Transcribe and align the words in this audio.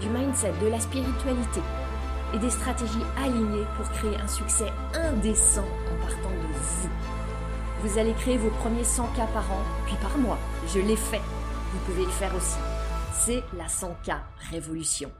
du 0.00 0.08
mindset, 0.08 0.52
de 0.62 0.68
la 0.68 0.80
spiritualité 0.80 1.60
et 2.34 2.38
des 2.38 2.50
stratégies 2.50 3.04
alignées 3.16 3.66
pour 3.76 3.88
créer 3.90 4.16
un 4.16 4.28
succès 4.28 4.70
indécent 4.94 5.64
en 5.64 6.00
partant 6.00 6.30
de 6.30 6.52
vous. 6.52 6.88
Vous 7.82 7.98
allez 7.98 8.14
créer 8.14 8.36
vos 8.36 8.50
premiers 8.50 8.84
100 8.84 9.06
k 9.08 9.16
par 9.32 9.50
an, 9.52 9.62
puis 9.86 9.96
par 10.02 10.18
mois. 10.18 10.38
Je 10.68 10.80
l'ai 10.80 10.96
fait. 10.96 11.20
Vous 11.72 11.78
pouvez 11.86 12.04
le 12.04 12.10
faire 12.10 12.34
aussi. 12.34 12.58
C'est 13.12 13.42
la 13.56 13.66
100K 13.66 14.18
Révolution. 14.50 15.10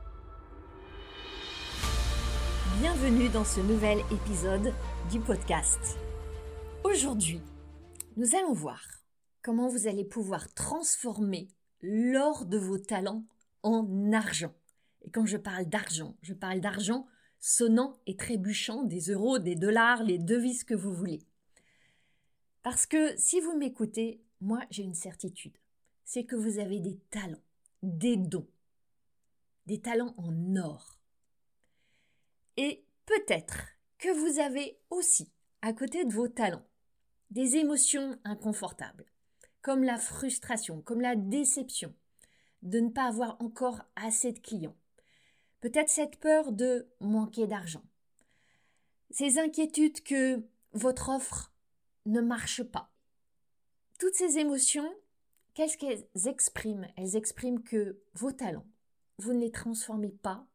Bienvenue 2.81 3.29
dans 3.29 3.45
ce 3.45 3.61
nouvel 3.61 3.99
épisode 4.11 4.73
du 5.11 5.21
podcast. 5.21 5.99
Aujourd'hui, 6.85 7.41
nous 8.17 8.35
allons 8.35 8.53
voir 8.53 8.81
comment 9.43 9.69
vous 9.69 9.87
allez 9.87 10.05
pouvoir 10.05 10.53
transformer 10.55 11.49
l'or 11.83 12.47
de 12.47 12.59
vos 12.59 12.79
talents 12.79 13.25
en 13.63 14.13
argent. 14.13 14.53
Et 15.07 15.11
quand 15.11 15.25
je 15.25 15.37
parle 15.37 15.67
d'argent, 15.67 16.17
je 16.21 16.35
parle 16.35 16.61
d'argent 16.61 17.07
sonnant 17.39 18.01
et 18.07 18.17
trébuchant, 18.17 18.83
des 18.83 19.11
euros, 19.13 19.39
des 19.39 19.55
dollars, 19.55 20.03
les 20.03 20.19
devises 20.19 20.65
que 20.65 20.75
vous 20.75 20.93
voulez. 20.93 21.21
Parce 22.63 22.87
que 22.87 23.17
si 23.17 23.41
vous 23.41 23.57
m'écoutez, 23.57 24.21
moi 24.41 24.61
j'ai 24.71 24.83
une 24.83 24.95
certitude, 24.95 25.57
c'est 26.05 26.25
que 26.25 26.35
vous 26.35 26.59
avez 26.59 26.81
des 26.81 26.99
talents, 27.11 27.43
des 27.83 28.17
dons, 28.17 28.49
des 29.67 29.81
talents 29.81 30.15
en 30.19 30.57
or. 30.57 30.99
Et 32.57 32.85
peut-être 33.05 33.69
que 33.99 34.09
vous 34.09 34.41
avez 34.41 34.79
aussi, 34.91 35.31
à 35.63 35.73
côté 35.73 36.05
de 36.05 36.13
vos 36.13 36.29
talents, 36.29 36.67
des 37.31 37.57
émotions 37.57 38.19
inconfortables, 38.25 39.07
comme 39.63 39.85
la 39.85 39.99
frustration, 39.99 40.81
comme 40.83 41.01
la 41.01 41.17
déception 41.17 41.95
de 42.63 42.81
ne 42.81 42.91
pas 42.91 43.07
avoir 43.07 43.41
encore 43.41 43.83
assez 43.95 44.33
de 44.33 44.41
clients. 44.41 44.77
Peut-être 45.61 45.89
cette 45.89 46.17
peur 46.17 46.53
de 46.53 46.89
manquer 47.01 47.47
d'argent. 47.47 47.85
Ces 49.11 49.39
inquiétudes 49.39 50.03
que 50.03 50.43
votre 50.73 51.09
offre 51.09 51.53
ne 52.05 52.21
marche 52.21 52.63
pas. 52.63 52.93
Toutes 53.99 54.15
ces 54.15 54.39
émotions, 54.39 54.93
qu'est-ce 55.55 55.79
qu'elles 55.79 56.07
expriment? 56.27 56.87
Elles 56.97 57.17
expriment 57.17 57.63
que 57.63 57.99
vos 58.15 58.33
talents, 58.33 58.67
vous 59.19 59.33
ne 59.33 59.41
les 59.41 59.51
transformez 59.51 60.11
pas, 60.11 60.47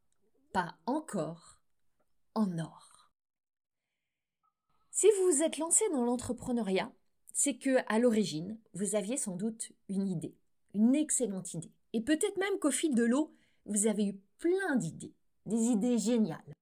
pas 0.54 0.78
encore, 0.86 1.60
en 2.36 2.60
or. 2.60 3.12
Si 4.92 5.08
vous 5.18 5.32
vous 5.32 5.42
êtes 5.42 5.58
lancé 5.58 5.84
dans 5.92 6.06
l'entrepreneuriat, 6.06 6.94
c'est 7.34 7.58
que 7.58 7.78
à 7.88 7.98
l'origine, 7.98 8.60
vous 8.74 8.96
aviez 8.96 9.18
sans 9.18 9.36
doute 9.36 9.72
une 9.90 10.08
idée, 10.08 10.36
une 10.74 10.96
excellente 10.96 11.54
idée. 11.54 11.72
Et 11.94 12.02
peut-être 12.02 12.38
même 12.38 12.60
qu'au 12.60 12.72
fil 12.72 12.94
de 12.94 13.04
l'eau, 13.04 13.34
vous 13.66 13.88
avez 13.88 14.06
eu 14.06 14.20
plein 14.42 14.76
d'idées, 14.76 15.16
des 15.46 15.68
idées 15.68 15.98
géniales. 15.98 16.54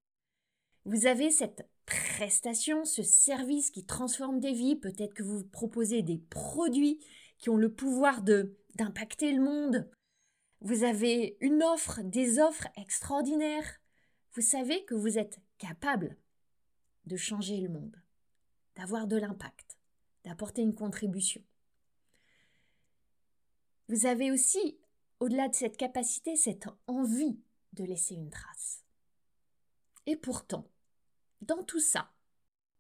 Vous 0.86 1.08
avez 1.08 1.32
cette 1.32 1.68
prestation, 1.88 2.86
ce 2.86 3.02
service 3.02 3.72
qui 3.72 3.86
transforme 3.86 4.40
des 4.40 4.54
vies, 4.54 4.76
peut-être 4.76 5.16
que 5.16 5.24
vous 5.24 5.44
proposez 5.44 6.04
des 6.04 6.20
produits 6.30 7.00
qui 7.40 7.50
ont 7.50 7.58
le 7.58 7.74
pouvoir 7.74 8.22
de 8.22 8.56
d'impacter 8.76 9.32
le 9.32 9.42
monde. 9.42 9.90
Vous 10.62 10.84
avez 10.84 11.38
une 11.42 11.64
offre, 11.64 12.02
des 12.04 12.40
offres 12.40 12.68
extraordinaires. 12.76 13.80
Vous 14.34 14.42
savez 14.42 14.86
que 14.86 14.94
vous 14.94 15.18
êtes 15.18 15.40
capable 15.58 16.18
de 17.06 17.18
changer 17.18 17.58
le 17.58 17.70
monde, 17.70 17.96
d'avoir 18.76 19.08
de 19.08 19.18
l'impact 19.18 19.80
d'apporter 20.26 20.62
une 20.62 20.76
contribution. 20.76 21.42
Vous 23.88 24.06
avez 24.06 24.32
aussi, 24.32 24.78
au-delà 25.20 25.48
de 25.48 25.56
cette 25.56 25.78
capacité, 25.78 26.36
cette 26.36 26.68
envie 26.88 27.40
de 27.74 27.84
laisser 27.84 28.16
une 28.16 28.30
trace. 28.30 28.84
Et 30.06 30.16
pourtant, 30.16 30.70
dans 31.42 31.64
tout 31.64 31.80
ça, 31.80 32.12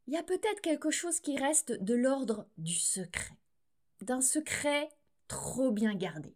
il 0.07 0.13
y 0.13 0.17
a 0.17 0.23
peut-être 0.23 0.61
quelque 0.61 0.89
chose 0.89 1.19
qui 1.19 1.37
reste 1.37 1.71
de 1.71 1.93
l'ordre 1.93 2.47
du 2.57 2.73
secret, 2.73 3.37
d'un 4.01 4.21
secret 4.21 4.89
trop 5.27 5.71
bien 5.71 5.93
gardé. 5.93 6.35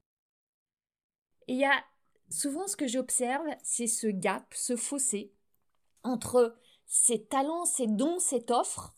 Et 1.47 1.53
il 1.53 1.59
y 1.59 1.65
a 1.65 1.83
souvent 2.29 2.67
ce 2.67 2.75
que 2.75 2.87
j'observe, 2.87 3.47
c'est 3.63 3.87
ce 3.87 4.07
gap, 4.07 4.45
ce 4.53 4.75
fossé 4.75 5.33
entre 6.03 6.55
ces 6.85 7.25
talents, 7.25 7.65
ces 7.65 7.87
dons, 7.87 8.19
cette 8.19 8.51
offre, 8.51 8.93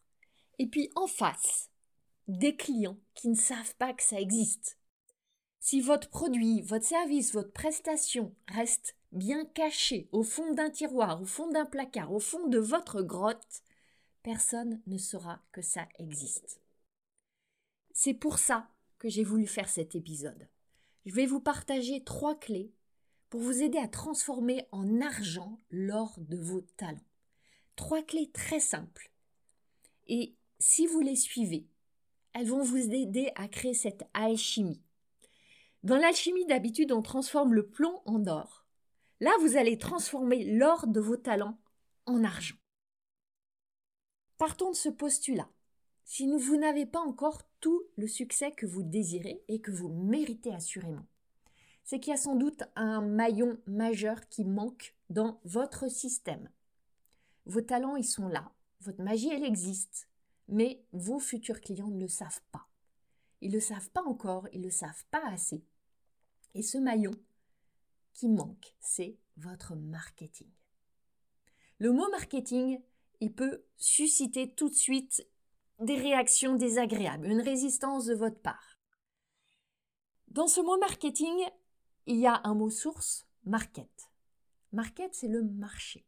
et 0.59 0.67
puis 0.67 0.91
en 0.95 1.07
face, 1.07 1.69
des 2.27 2.55
clients 2.55 2.99
qui 3.13 3.29
ne 3.29 3.35
savent 3.35 3.75
pas 3.75 3.93
que 3.93 4.03
ça 4.03 4.19
existe. 4.19 4.77
Si 5.59 5.81
votre 5.81 6.09
produit, 6.09 6.61
votre 6.61 6.85
service, 6.85 7.33
votre 7.33 7.51
prestation 7.51 8.35
reste 8.47 8.95
bien 9.15 9.45
caché 9.45 10.07
au 10.11 10.23
fond 10.23 10.53
d'un 10.53 10.69
tiroir, 10.69 11.21
au 11.21 11.25
fond 11.25 11.49
d'un 11.49 11.65
placard, 11.65 12.13
au 12.13 12.19
fond 12.19 12.47
de 12.47 12.59
votre 12.59 13.01
grotte, 13.01 13.63
personne 14.23 14.81
ne 14.87 14.97
saura 14.97 15.41
que 15.51 15.61
ça 15.61 15.87
existe. 15.97 16.61
C'est 17.93 18.13
pour 18.13 18.39
ça 18.39 18.69
que 18.99 19.09
j'ai 19.09 19.23
voulu 19.23 19.47
faire 19.47 19.69
cet 19.69 19.95
épisode. 19.95 20.47
Je 21.05 21.13
vais 21.13 21.25
vous 21.25 21.39
partager 21.39 22.03
trois 22.03 22.35
clés 22.35 22.73
pour 23.29 23.39
vous 23.41 23.61
aider 23.61 23.77
à 23.77 23.87
transformer 23.87 24.67
en 24.71 25.01
argent 25.01 25.59
l'or 25.69 26.15
de 26.19 26.37
vos 26.37 26.61
talents. 26.77 26.99
Trois 27.75 28.03
clés 28.03 28.29
très 28.31 28.59
simples. 28.59 29.11
Et 30.07 30.35
si 30.59 30.87
vous 30.87 30.99
les 30.99 31.15
suivez, 31.15 31.67
elles 32.33 32.47
vont 32.47 32.63
vous 32.63 32.77
aider 32.77 33.31
à 33.35 33.47
créer 33.47 33.73
cette 33.73 34.03
alchimie. 34.13 34.81
Dans 35.83 35.97
l'alchimie, 35.97 36.45
d'habitude, 36.45 36.91
on 36.91 37.01
transforme 37.01 37.53
le 37.53 37.67
plomb 37.67 38.01
en 38.05 38.25
or. 38.27 38.64
Là, 39.19 39.31
vous 39.41 39.57
allez 39.57 39.77
transformer 39.77 40.43
l'or 40.43 40.87
de 40.87 40.99
vos 40.99 41.17
talents 41.17 41.57
en 42.05 42.23
argent. 42.23 42.55
Partons 44.37 44.71
de 44.71 44.75
ce 44.75 44.89
postulat. 44.89 45.49
Si 46.03 46.27
vous 46.27 46.57
n'avez 46.57 46.85
pas 46.85 46.99
encore 46.99 47.41
tout 47.61 47.83
le 47.97 48.07
succès 48.07 48.51
que 48.51 48.65
vous 48.65 48.83
désirez 48.83 49.43
et 49.47 49.59
que 49.59 49.71
vous 49.71 49.89
méritez 49.89 50.53
assurément, 50.53 51.05
c'est 51.83 51.99
qu'il 51.99 52.11
y 52.11 52.13
a 52.13 52.17
sans 52.17 52.35
doute 52.35 52.63
un 52.75 53.01
maillon 53.01 53.57
majeur 53.65 54.27
qui 54.29 54.43
manque 54.43 54.95
dans 55.09 55.39
votre 55.45 55.89
système. 55.89 56.49
Vos 57.45 57.61
talents, 57.61 57.95
ils 57.95 58.05
sont 58.05 58.27
là. 58.27 58.51
Votre 58.81 59.01
magie, 59.01 59.29
elle 59.29 59.45
existe 59.45 60.07
mais 60.47 60.83
vos 60.91 61.19
futurs 61.19 61.61
clients 61.61 61.89
ne 61.89 62.01
le 62.01 62.07
savent 62.07 62.41
pas. 62.51 62.67
Ils 63.41 63.49
ne 63.49 63.55
le 63.55 63.61
savent 63.61 63.89
pas 63.89 64.03
encore, 64.03 64.47
ils 64.53 64.61
ne 64.61 64.65
le 64.65 64.71
savent 64.71 65.05
pas 65.11 65.25
assez. 65.27 65.63
Et 66.53 66.61
ce 66.61 66.77
maillon 66.77 67.11
qui 68.15 68.29
manque, 68.29 68.73
c'est 68.79 69.19
votre 69.37 69.75
marketing. 69.75 70.49
Le 71.77 71.91
mot 71.91 72.09
marketing, 72.09 72.81
il 73.19 73.33
peut 73.33 73.63
susciter 73.77 74.51
tout 74.55 74.69
de 74.69 74.73
suite 74.73 75.27
des 75.79 75.95
réactions 75.95 76.55
désagréables, 76.55 77.27
une 77.27 77.41
résistance 77.41 78.05
de 78.05 78.15
votre 78.15 78.39
part. 78.39 78.79
Dans 80.29 80.47
ce 80.47 80.61
mot 80.61 80.77
marketing, 80.77 81.35
il 82.07 82.17
y 82.17 82.25
a 82.25 82.41
un 82.45 82.55
mot 82.55 82.69
source, 82.69 83.27
market. 83.43 84.09
Market, 84.71 85.13
c'est 85.13 85.27
le 85.27 85.43
marché. 85.43 86.05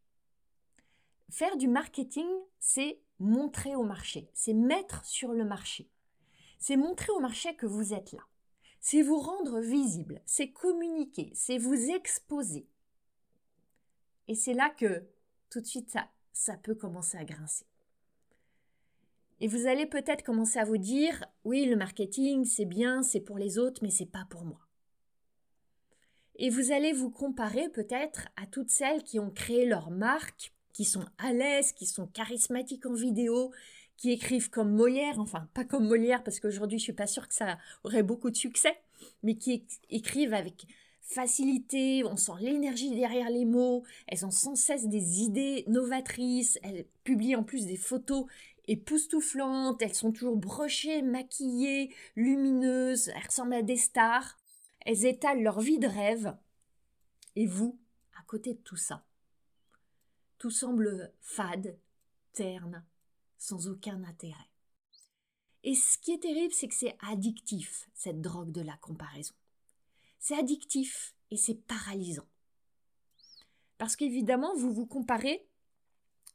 Faire 1.29 1.57
du 1.57 1.67
marketing, 1.67 2.27
c'est 2.59 3.01
montrer 3.19 3.75
au 3.75 3.83
marché, 3.83 4.29
c'est 4.33 4.53
mettre 4.53 5.03
sur 5.05 5.33
le 5.33 5.43
marché. 5.43 5.89
C'est 6.59 6.77
montrer 6.77 7.11
au 7.11 7.19
marché 7.19 7.55
que 7.55 7.65
vous 7.65 7.93
êtes 7.93 8.13
là. 8.13 8.23
C'est 8.89 9.01
vous 9.01 9.19
rendre 9.19 9.59
visible, 9.59 10.21
c'est 10.25 10.47
communiquer, 10.47 11.29
c'est 11.33 11.57
vous 11.57 11.89
exposer. 11.89 12.69
Et 14.29 14.33
c'est 14.33 14.53
là 14.53 14.69
que 14.69 15.03
tout 15.49 15.59
de 15.59 15.65
suite 15.65 15.93
ça, 16.31 16.57
peut 16.63 16.73
commencer 16.73 17.17
à 17.17 17.25
grincer. 17.25 17.65
Et 19.41 19.49
vous 19.49 19.67
allez 19.67 19.87
peut-être 19.87 20.23
commencer 20.23 20.57
à 20.57 20.63
vous 20.63 20.77
dire 20.77 21.25
oui, 21.43 21.65
le 21.65 21.75
marketing, 21.75 22.45
c'est 22.45 22.63
bien, 22.63 23.03
c'est 23.03 23.19
pour 23.19 23.37
les 23.37 23.57
autres, 23.57 23.83
mais 23.83 23.91
c'est 23.91 24.05
pas 24.05 24.25
pour 24.29 24.45
moi. 24.45 24.65
Et 26.37 26.49
vous 26.49 26.71
allez 26.71 26.93
vous 26.93 27.09
comparer 27.11 27.67
peut-être 27.67 28.29
à 28.37 28.47
toutes 28.47 28.69
celles 28.69 29.03
qui 29.03 29.19
ont 29.19 29.31
créé 29.31 29.65
leur 29.65 29.91
marque 29.91 30.53
qui 30.71 30.85
sont 30.85 31.05
à 31.17 31.33
l'aise, 31.33 31.73
qui 31.73 31.87
sont 31.87 32.05
charismatiques 32.05 32.85
en 32.85 32.93
vidéo, 32.93 33.51
qui 33.97 34.11
écrivent 34.11 34.49
comme 34.49 34.71
Molière, 34.71 35.19
enfin 35.19 35.49
pas 35.53 35.65
comme 35.65 35.87
Molière 35.87 36.23
parce 36.23 36.39
qu'aujourd'hui 36.39 36.77
je 36.77 36.83
suis 36.83 36.93
pas 36.93 37.07
sûre 37.07 37.27
que 37.27 37.33
ça 37.33 37.57
aurait 37.83 38.03
beaucoup 38.03 38.29
de 38.29 38.35
succès, 38.35 38.77
mais 39.23 39.35
qui 39.35 39.65
écrivent 39.89 40.33
avec 40.33 40.67
facilité, 41.01 42.03
on 42.03 42.17
sent 42.17 42.33
l'énergie 42.41 42.95
derrière 42.95 43.29
les 43.29 43.45
mots, 43.45 43.83
elles 44.07 44.25
ont 44.25 44.31
sans 44.31 44.55
cesse 44.55 44.87
des 44.87 45.21
idées 45.21 45.63
novatrices, 45.67 46.59
elles 46.63 46.85
publient 47.03 47.35
en 47.35 47.43
plus 47.43 47.65
des 47.65 47.77
photos 47.77 48.25
époustouflantes, 48.67 49.81
elles 49.81 49.93
sont 49.93 50.11
toujours 50.11 50.35
brochées, 50.35 51.01
maquillées, 51.01 51.93
lumineuses, 52.15 53.07
elles 53.09 53.25
ressemblent 53.25 53.53
à 53.53 53.61
des 53.61 53.77
stars, 53.77 54.37
elles 54.85 55.05
étalent 55.05 55.41
leur 55.41 55.61
vie 55.61 55.79
de 55.79 55.87
rêve. 55.87 56.35
Et 57.35 57.47
vous, 57.47 57.79
à 58.19 58.23
côté 58.23 58.53
de 58.53 58.59
tout 58.59 58.75
ça, 58.75 59.05
tout 60.37 60.51
semble 60.51 61.13
fade, 61.21 61.77
terne, 62.33 62.83
sans 63.37 63.67
aucun 63.67 64.03
intérêt. 64.03 64.49
Et 65.63 65.75
ce 65.75 65.97
qui 65.97 66.11
est 66.11 66.21
terrible, 66.21 66.53
c'est 66.53 66.67
que 66.67 66.75
c'est 66.75 66.97
addictif, 67.01 67.89
cette 67.93 68.21
drogue 68.21 68.51
de 68.51 68.61
la 68.61 68.77
comparaison. 68.77 69.35
C'est 70.19 70.37
addictif 70.37 71.15
et 71.31 71.37
c'est 71.37 71.65
paralysant. 71.67 72.27
Parce 73.77 73.95
qu'évidemment, 73.95 74.55
vous 74.55 74.73
vous 74.73 74.85
comparez 74.85 75.47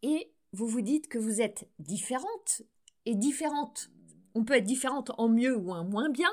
et 0.03 0.33
vous 0.53 0.67
vous 0.67 0.83
dites 0.83 1.09
que 1.09 1.19
vous 1.19 1.41
êtes 1.41 1.69
différente 1.79 2.63
et 3.07 3.15
différente. 3.15 3.91
On 4.35 4.45
peut 4.45 4.55
être 4.55 4.65
différente 4.65 5.11
en 5.19 5.29
mieux 5.29 5.57
ou 5.57 5.73
en 5.73 5.85
moins 5.85 6.11
bien. 6.11 6.31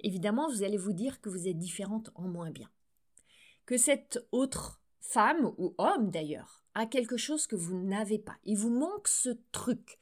Évidemment, 0.00 0.48
vous 0.48 0.62
allez 0.62 0.76
vous 0.76 0.92
dire 0.92 1.20
que 1.20 1.28
vous 1.28 1.48
êtes 1.48 1.58
différente 1.58 2.10
en 2.14 2.28
moins 2.28 2.50
bien. 2.50 2.70
Que 3.64 3.78
cette 3.78 4.26
autre 4.30 4.80
femme 5.00 5.52
ou 5.58 5.74
homme 5.78 6.10
d'ailleurs 6.10 6.65
a 6.76 6.86
quelque 6.86 7.16
chose 7.16 7.46
que 7.46 7.56
vous 7.56 7.74
n'avez 7.74 8.18
pas. 8.18 8.36
Il 8.44 8.58
vous 8.58 8.70
manque 8.70 9.08
ce 9.08 9.30
truc, 9.50 9.98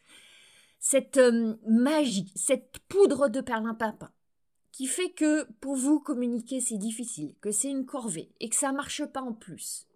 cette 0.81 1.17
euh, 1.17 1.55
magie, 1.67 2.32
cette 2.35 2.79
poudre 2.88 3.29
de 3.29 3.41
perlimpinpin 3.41 4.11
qui 4.73 4.88
fait 4.88 5.11
que 5.11 5.44
pour 5.61 5.76
vous 5.76 6.00
communiquer 6.00 6.61
c'est 6.61 6.79
difficile, 6.79 7.37
que 7.41 7.53
c'est 7.53 7.71
une 7.71 7.87
corvée 7.87 8.32
et 8.41 8.49
que 8.49 8.56
ça 8.56 8.73
marche 8.73 9.05
pas 9.06 9.23
en 9.23 9.32
plus. 9.32 9.87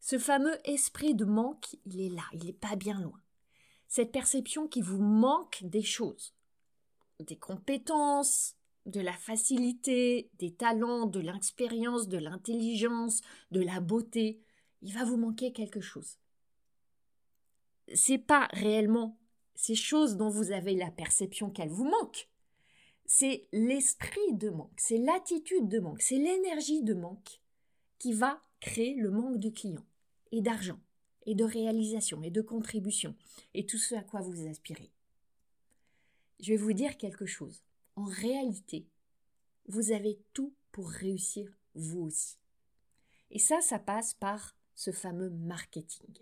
Ce 0.00 0.18
fameux 0.18 0.58
esprit 0.64 1.14
de 1.14 1.24
manque, 1.24 1.76
il 1.86 2.00
est 2.00 2.08
là, 2.08 2.24
il 2.32 2.44
n'est 2.44 2.52
pas 2.52 2.74
bien 2.74 3.00
loin. 3.00 3.20
Cette 3.86 4.10
perception 4.10 4.66
qui 4.66 4.80
vous 4.80 5.00
manque 5.00 5.60
des 5.62 5.82
choses, 5.82 6.34
des 7.20 7.36
compétences, 7.36 8.56
de 8.86 9.00
la 9.00 9.12
facilité, 9.12 10.28
des 10.40 10.52
talents, 10.52 11.06
de 11.06 11.20
l'expérience, 11.20 12.08
de 12.08 12.18
l'intelligence, 12.18 13.20
de 13.52 13.60
la 13.60 13.78
beauté, 13.78 14.40
il 14.82 14.92
va 14.92 15.04
vous 15.04 15.16
manquer 15.16 15.52
quelque 15.52 15.80
chose. 15.80 16.18
C'est 17.94 18.18
pas 18.18 18.48
réellement 18.52 19.18
ces 19.54 19.74
choses 19.74 20.16
dont 20.16 20.28
vous 20.28 20.50
avez 20.50 20.74
la 20.74 20.90
perception 20.90 21.50
qu'elles 21.50 21.68
vous 21.68 21.88
manquent, 21.88 22.28
c'est 23.04 23.46
l'esprit 23.52 24.32
de 24.34 24.50
manque, 24.50 24.78
c'est 24.78 24.98
l'attitude 24.98 25.68
de 25.68 25.78
manque, 25.78 26.02
c'est 26.02 26.16
l'énergie 26.16 26.82
de 26.82 26.94
manque 26.94 27.40
qui 27.98 28.12
va 28.12 28.42
créer 28.60 28.94
le 28.94 29.10
manque 29.10 29.38
de 29.38 29.50
clients 29.50 29.84
et 30.30 30.40
d'argent 30.40 30.80
et 31.26 31.34
de 31.34 31.44
réalisation 31.44 32.22
et 32.22 32.30
de 32.30 32.40
contribution 32.40 33.14
et 33.54 33.66
tout 33.66 33.78
ce 33.78 33.94
à 33.94 34.02
quoi 34.02 34.20
vous 34.20 34.48
aspirez. 34.48 34.90
Je 36.40 36.50
vais 36.50 36.56
vous 36.56 36.72
dire 36.72 36.96
quelque 36.96 37.26
chose. 37.26 37.62
En 37.94 38.04
réalité, 38.04 38.86
vous 39.68 39.92
avez 39.92 40.18
tout 40.32 40.54
pour 40.72 40.88
réussir 40.88 41.52
vous 41.74 42.00
aussi. 42.00 42.38
Et 43.30 43.38
ça, 43.38 43.60
ça 43.60 43.78
passe 43.78 44.14
par 44.14 44.56
ce 44.74 44.90
fameux 44.90 45.30
marketing. 45.30 46.12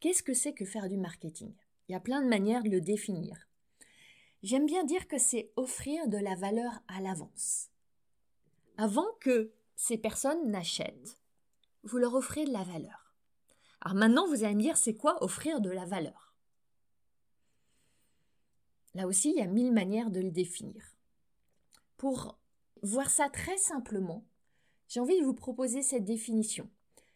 Qu'est-ce 0.00 0.22
que 0.22 0.34
c'est 0.34 0.52
que 0.52 0.64
faire 0.64 0.88
du 0.88 0.96
marketing? 0.96 1.54
Il 1.88 1.92
y 1.92 1.94
a 1.94 2.00
plein 2.00 2.22
de 2.22 2.28
manières 2.28 2.62
de 2.62 2.70
le 2.70 2.80
définir. 2.80 3.48
J'aime 4.42 4.66
bien 4.66 4.84
dire 4.84 5.08
que 5.08 5.18
c'est 5.18 5.52
offrir 5.56 6.08
de 6.08 6.18
la 6.18 6.34
valeur 6.34 6.82
à 6.88 7.00
l'avance. 7.00 7.70
Avant 8.76 9.06
que 9.20 9.52
ces 9.76 9.96
personnes 9.96 10.50
n'achètent, 10.50 11.18
vous 11.82 11.98
leur 11.98 12.14
offrez 12.14 12.44
de 12.44 12.52
la 12.52 12.64
valeur. 12.64 13.14
Alors 13.80 13.96
maintenant, 13.96 14.26
vous 14.26 14.44
allez 14.44 14.54
me 14.54 14.62
dire, 14.62 14.76
c'est 14.76 14.94
quoi 14.94 15.22
offrir 15.22 15.60
de 15.60 15.70
la 15.70 15.84
valeur? 15.84 16.34
Là 18.94 19.06
aussi, 19.06 19.30
il 19.30 19.36
y 19.36 19.42
a 19.42 19.46
mille 19.46 19.72
manières 19.72 20.10
de 20.10 20.20
le 20.20 20.30
définir. 20.30 20.94
Pour 21.96 22.38
voir 22.82 23.10
ça 23.10 23.28
très 23.28 23.56
simplement, 23.56 24.24
j'ai 24.88 25.00
envie 25.00 25.18
de 25.18 25.24
vous 25.24 25.34
proposer 25.34 25.82
cette 25.82 26.04
définition. 26.04 26.70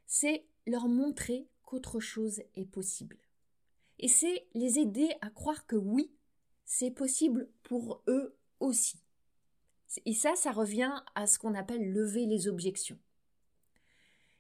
C'est 0.09 0.47
leur 0.67 0.89
montrer 0.89 1.47
qu'autre 1.65 2.01
chose 2.01 2.41
est 2.57 2.65
possible. 2.65 3.19
Et 3.99 4.09
c'est 4.09 4.49
les 4.55 4.79
aider 4.79 5.11
à 5.21 5.29
croire 5.29 5.67
que 5.67 5.77
oui, 5.77 6.11
c'est 6.65 6.91
possible 6.91 7.49
pour 7.63 8.03
eux 8.09 8.37
aussi. 8.59 9.03
Et 10.07 10.15
ça, 10.15 10.35
ça 10.35 10.51
revient 10.51 11.03
à 11.15 11.27
ce 11.27 11.39
qu'on 11.39 11.55
appelle 11.55 11.93
lever 11.93 12.25
les 12.25 12.49
objections. 12.49 12.99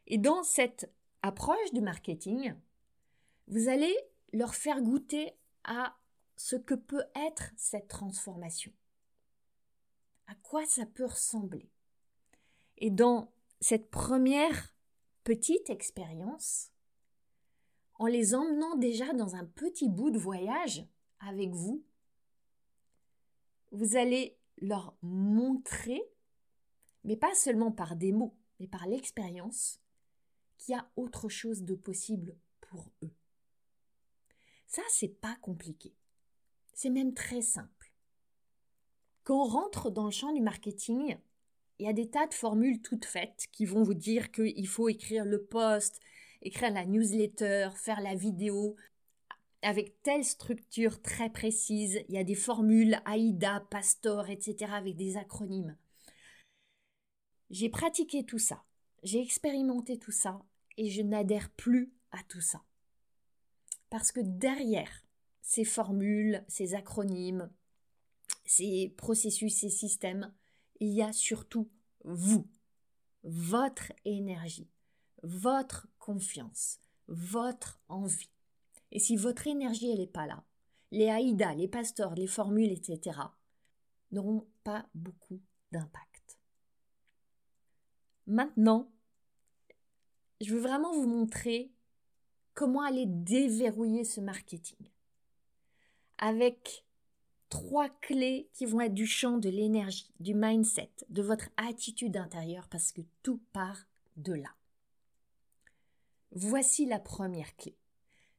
Et 0.07 0.17
dans 0.17 0.43
cette 0.43 0.91
approche 1.21 1.73
du 1.75 1.83
marketing, 1.83 2.55
vous 3.47 3.69
allez 3.69 3.95
leur 4.33 4.55
faire 4.55 4.81
goûter 4.81 5.35
à 5.65 5.99
ce 6.37 6.57
que 6.57 6.75
peut 6.75 7.05
être 7.15 7.53
cette 7.57 7.89
transformation. 7.89 8.73
À 10.29 10.35
quoi 10.37 10.65
ça 10.65 10.87
peut 10.87 11.07
ressembler. 11.07 11.69
Et 12.79 12.91
dans 12.91 13.31
cette 13.61 13.91
première 13.91 14.75
petite 15.29 15.69
expérience, 15.69 16.73
en 17.97 18.07
les 18.07 18.35
emmenant 18.35 18.77
déjà 18.77 19.13
dans 19.13 19.35
un 19.35 19.45
petit 19.45 19.91
bout 19.91 20.11
de 20.11 20.17
voyage 20.17 20.87
avec 21.21 21.51
vous, 21.51 21.85
vous 23.71 23.97
allez 23.97 24.39
leur 24.57 24.97
montrer, 25.03 26.01
mais 27.05 27.19
pas 27.19 27.35
seulement 27.35 27.71
par 27.71 27.95
des 27.95 28.11
mots, 28.11 28.39
mais 28.59 28.69
par 28.69 28.87
l'expérience, 28.87 29.83
qu'il 30.57 30.75
y 30.75 30.79
a 30.79 30.91
autre 30.97 31.29
chose 31.29 31.63
de 31.63 31.75
possible 31.75 32.35
pour 32.63 32.91
eux. 33.03 33.13
Ça, 34.67 34.83
c'est 34.89 35.21
pas 35.21 35.37
compliqué. 35.43 35.95
C'est 36.73 36.89
même 36.89 37.13
très 37.13 37.43
simple. 37.43 37.93
Quand 39.25 39.43
on 39.43 39.47
rentre 39.47 39.91
dans 39.91 40.07
le 40.07 40.11
champ 40.11 40.33
du 40.33 40.41
marketing, 40.41 41.19
il 41.79 41.87
y 41.87 41.89
a 41.89 41.93
des 41.93 42.09
tas 42.09 42.27
de 42.27 42.35
formules 42.35 42.83
toutes 42.83 43.05
faites 43.05 43.47
qui 43.53 43.65
vont 43.65 43.83
vous 43.83 43.95
dire 43.95 44.31
qu'il 44.31 44.67
faut 44.67 44.89
écrire 44.89 45.25
le 45.25 45.45
post, 45.45 46.01
écrire 46.43 46.73
la 46.73 46.85
newsletter, 46.85 47.71
faire 47.77 48.01
la 48.01 48.15
vidéo, 48.15 48.77
avec 49.63 50.03
telle 50.03 50.25
structure 50.25 51.03
très 51.03 51.31
précise, 51.31 52.01
il 52.09 52.15
y 52.15 52.19
a 52.19 52.25
des 52.25 52.35
formules 52.35 53.01
AIDA, 53.07 53.67
Pastor, 53.71 54.29
etc. 54.29 54.73
avec 54.73 54.97
des 54.97 55.17
acronymes. 55.17 55.77
J'ai 57.51 57.69
pratiqué 57.69 58.25
tout 58.25 58.39
ça, 58.39 58.65
j'ai 59.03 59.21
expérimenté 59.21 59.99
tout 59.99 60.13
ça 60.13 60.43
et 60.77 60.91
je 60.91 61.03
n'adhère 61.03 61.51
plus 61.51 61.93
à 62.13 62.23
tout 62.29 62.41
ça. 62.41 62.63
Parce 63.91 64.13
que 64.13 64.21
derrière 64.21 65.05
ces 65.41 65.65
formules, 65.65 66.45
ces 66.47 66.75
acronymes, 66.75 67.51
ces 68.45 68.95
processus, 68.97 69.57
ces 69.57 69.71
systèmes, 69.71 70.33
il 70.81 70.89
y 70.89 71.03
a 71.03 71.13
surtout 71.13 71.69
vous, 72.05 72.47
votre 73.23 73.93
énergie, 74.05 74.69
votre 75.23 75.89
confiance, 75.99 76.81
votre 77.09 77.81
envie. 77.89 78.31
Et 78.91 78.99
si 78.99 79.17
votre 79.17 79.47
énergie 79.47 79.91
elle 79.91 79.99
n'est 79.99 80.07
pas 80.07 80.27
là, 80.27 80.45
les 80.91 81.09
haïdas, 81.09 81.55
les 81.55 81.69
pasteurs, 81.69 82.15
les 82.15 82.27
formules, 82.27 82.73
etc., 82.73 83.19
n'auront 84.11 84.47
pas 84.65 84.89
beaucoup 84.95 85.41
d'impact. 85.71 86.39
Maintenant, 88.27 88.91
je 90.41 90.55
veux 90.55 90.61
vraiment 90.61 90.93
vous 90.95 91.07
montrer 91.07 91.73
comment 92.55 92.83
aller 92.83 93.05
déverrouiller 93.07 94.05
ce 94.05 94.21
marketing. 94.21 94.91
Avec 96.19 96.85
trois 97.49 97.89
clés 97.89 98.49
qui 98.53 98.67
vont 98.67 98.81
être 98.81 98.95
du 98.95 99.07
champ 99.07 99.39
de 99.39 99.49
l'énergie, 99.49 100.13
du 100.21 100.35
mindset, 100.35 100.91
de 101.09 101.23
votre 101.23 101.49
attitude 101.57 102.17
intérieure, 102.17 102.69
parce 102.69 102.93
que 102.93 103.03
tout 103.23 103.41
part 103.53 103.87
de 104.17 104.35
là. 104.35 104.55
Voici 106.33 106.87
la 106.87 106.99
première 106.99 107.57
clé. 107.57 107.77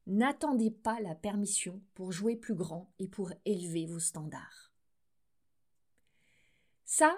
N'attendez 0.07 0.71
pas 0.71 0.99
la 1.01 1.15
permission 1.15 1.81
pour 1.93 2.11
jouer 2.11 2.35
plus 2.35 2.55
grand 2.55 2.91
et 2.99 3.07
pour 3.07 3.31
élever 3.45 3.85
vos 3.85 3.99
standards. 3.99 4.71
Ça, 6.85 7.15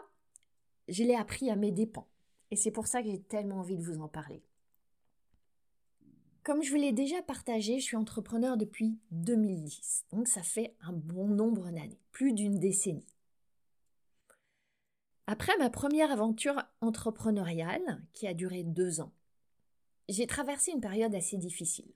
je 0.87 1.03
l'ai 1.03 1.15
appris 1.15 1.49
à 1.49 1.55
mes 1.55 1.71
dépens. 1.71 2.07
Et 2.51 2.57
c'est 2.57 2.71
pour 2.71 2.87
ça 2.87 3.01
que 3.01 3.09
j'ai 3.09 3.21
tellement 3.21 3.59
envie 3.59 3.77
de 3.77 3.83
vous 3.83 4.01
en 4.01 4.09
parler. 4.09 4.43
Comme 6.43 6.63
je 6.63 6.71
vous 6.71 6.77
l'ai 6.77 6.91
déjà 6.91 7.21
partagé, 7.21 7.79
je 7.79 7.83
suis 7.83 7.95
entrepreneur 7.95 8.57
depuis 8.57 8.97
2010. 9.11 10.05
Donc 10.11 10.27
ça 10.27 10.41
fait 10.41 10.75
un 10.81 10.91
bon 10.91 11.27
nombre 11.27 11.65
d'années, 11.65 11.99
plus 12.11 12.33
d'une 12.33 12.57
décennie. 12.57 13.05
Après 15.27 15.55
ma 15.59 15.69
première 15.69 16.11
aventure 16.11 16.63
entrepreneuriale, 16.81 18.03
qui 18.13 18.27
a 18.27 18.33
duré 18.33 18.63
deux 18.63 19.01
ans, 19.01 19.13
j'ai 20.09 20.25
traversé 20.25 20.71
une 20.71 20.81
période 20.81 21.13
assez 21.13 21.37
difficile. 21.37 21.93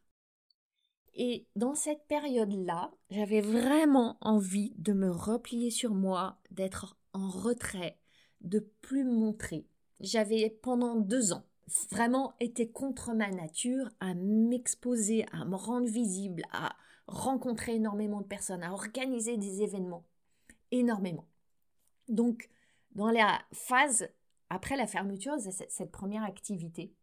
Et 1.16 1.48
dans 1.56 1.74
cette 1.74 2.06
période-là, 2.08 2.92
j'avais 3.10 3.42
vraiment 3.42 4.18
envie 4.22 4.74
de 4.78 4.94
me 4.94 5.10
replier 5.10 5.72
sur 5.72 5.96
moi, 5.96 6.40
d'être 6.52 6.98
en 7.14 7.30
retrait, 7.30 7.98
de 8.42 8.60
plus 8.60 9.04
me 9.04 9.14
montrer, 9.14 9.66
j'avais 10.00 10.50
pendant 10.50 10.96
deux 10.96 11.34
ans 11.34 11.46
vraiment 11.92 12.34
été 12.40 12.70
contre 12.70 13.14
ma 13.14 13.30
nature 13.32 13.90
à 14.00 14.14
m'exposer, 14.14 15.26
à 15.32 15.46
me 15.46 15.56
rendre 15.56 15.88
visible, 15.88 16.44
à 16.52 16.76
rencontrer 17.08 17.76
énormément 17.76 18.22
de 18.22 18.28
personnes, 18.28 18.64
à 18.64 18.74
organiser 18.74 19.38
des 19.38 19.62
événements. 19.62 20.06
Énormément. 20.72 21.28
Donc, 22.08 22.50
dans 22.92 23.10
la 23.10 23.42
phase 23.52 24.10
après 24.50 24.78
la 24.78 24.88
fermeture 24.88 25.38
de 25.38 25.52
cette 25.52 25.92
première 25.92 26.24
activité, 26.24 26.94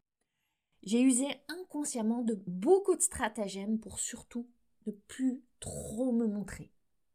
j'ai 0.83 1.01
usé 1.01 1.27
inconsciemment 1.49 2.23
de 2.23 2.41
beaucoup 2.47 2.97
de 2.97 3.03
stratagèmes 3.03 3.79
pour 3.79 3.99
surtout 3.99 4.49
ne 4.87 4.93
plus 4.93 5.43
trop 5.61 6.13
me 6.13 6.27
montrer. 6.27 6.73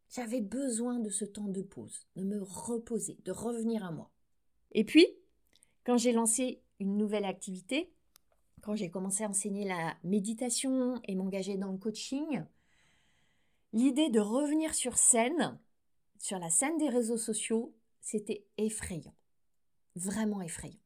J'avais 0.10 0.42
besoin 0.42 1.00
de 1.00 1.10
ce 1.10 1.25
temps 1.25 1.50
de 1.50 1.62
pause, 1.62 2.08
de 2.16 2.24
me 2.24 2.42
reposer, 2.42 3.20
de 3.25 3.32
revenir 3.32 3.84
à 3.84 3.92
moi. 3.92 4.10
Et 4.72 4.86
puis, 4.86 5.06
quand 5.84 5.98
j'ai 5.98 6.13
lancé 6.13 6.62
une 6.79 6.98
nouvelle 6.98 7.25
activité, 7.25 7.91
quand 8.62 8.75
j'ai 8.75 8.89
commencé 8.89 9.24
à 9.24 9.29
enseigner 9.29 9.65
la 9.65 9.96
méditation 10.03 11.00
et 11.05 11.15
m'engager 11.15 11.57
dans 11.57 11.72
le 11.72 11.77
coaching, 11.77 12.43
l'idée 13.74 14.10
de 14.10 14.19
revenir 14.19 14.74
sur 14.74 14.98
scène, 14.98 15.60
sur 16.19 16.39
la 16.39 16.50
scène 16.50 16.77
des 16.77 16.89
réseaux 16.89 17.17
sociaux, 17.17 17.75
c'était 18.01 18.46
effrayant. 18.57 19.15
Vraiment 19.96 20.41
effrayant. 20.41 20.79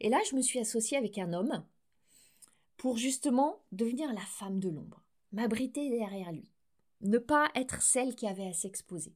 Et 0.00 0.08
là, 0.08 0.20
je 0.28 0.36
me 0.36 0.42
suis 0.42 0.58
associée 0.58 0.96
avec 0.96 1.18
un 1.18 1.32
homme 1.32 1.64
pour 2.76 2.96
justement 2.96 3.62
devenir 3.72 4.12
la 4.12 4.20
femme 4.20 4.60
de 4.60 4.68
l'ombre, 4.68 5.02
m'abriter 5.32 5.88
derrière 5.90 6.32
lui, 6.32 6.48
ne 7.00 7.18
pas 7.18 7.50
être 7.54 7.82
celle 7.82 8.14
qui 8.14 8.26
avait 8.26 8.48
à 8.48 8.52
s'exposer. 8.52 9.14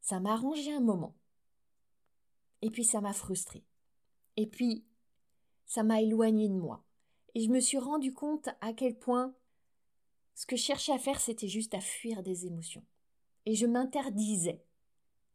Ça 0.00 0.18
m'a 0.18 0.32
arrangé 0.32 0.72
un 0.72 0.80
moment. 0.80 1.14
Et 2.62 2.70
puis 2.70 2.84
ça 2.84 3.00
m'a 3.00 3.12
frustrée. 3.12 3.64
Et 4.36 4.46
puis 4.46 4.84
ça 5.66 5.82
m'a 5.82 6.00
éloignée 6.00 6.48
de 6.48 6.54
moi. 6.54 6.84
Et 7.34 7.40
je 7.44 7.50
me 7.50 7.60
suis 7.60 7.78
rendu 7.78 8.12
compte 8.12 8.48
à 8.60 8.72
quel 8.72 8.98
point 8.98 9.34
ce 10.34 10.46
que 10.46 10.56
je 10.56 10.62
cherchais 10.62 10.92
à 10.92 10.98
faire, 10.98 11.20
c'était 11.20 11.48
juste 11.48 11.74
à 11.74 11.80
fuir 11.80 12.22
des 12.22 12.46
émotions. 12.46 12.84
Et 13.46 13.54
je 13.54 13.66
m'interdisais 13.66 14.64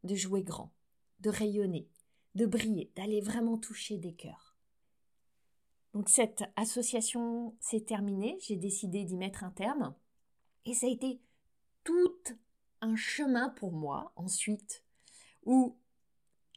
de 0.04 0.16
jouer 0.16 0.44
grand, 0.44 0.74
de 1.20 1.30
rayonner, 1.30 1.88
de 2.34 2.46
briller, 2.46 2.92
d'aller 2.96 3.22
vraiment 3.22 3.58
toucher 3.58 3.98
des 3.98 4.14
cœurs. 4.14 4.58
Donc 5.94 6.10
cette 6.10 6.44
association 6.56 7.56
s'est 7.60 7.86
terminée, 7.86 8.38
j'ai 8.42 8.58
décidé 8.58 9.06
d'y 9.06 9.16
mettre 9.16 9.44
un 9.44 9.52
terme. 9.52 9.96
Et 10.66 10.74
ça 10.74 10.88
a 10.88 10.90
été 10.90 11.22
tout 11.84 12.18
un 12.82 12.96
chemin 12.96 13.50
pour 13.50 13.72
moi 13.72 14.12
ensuite, 14.16 14.84
où 15.46 15.78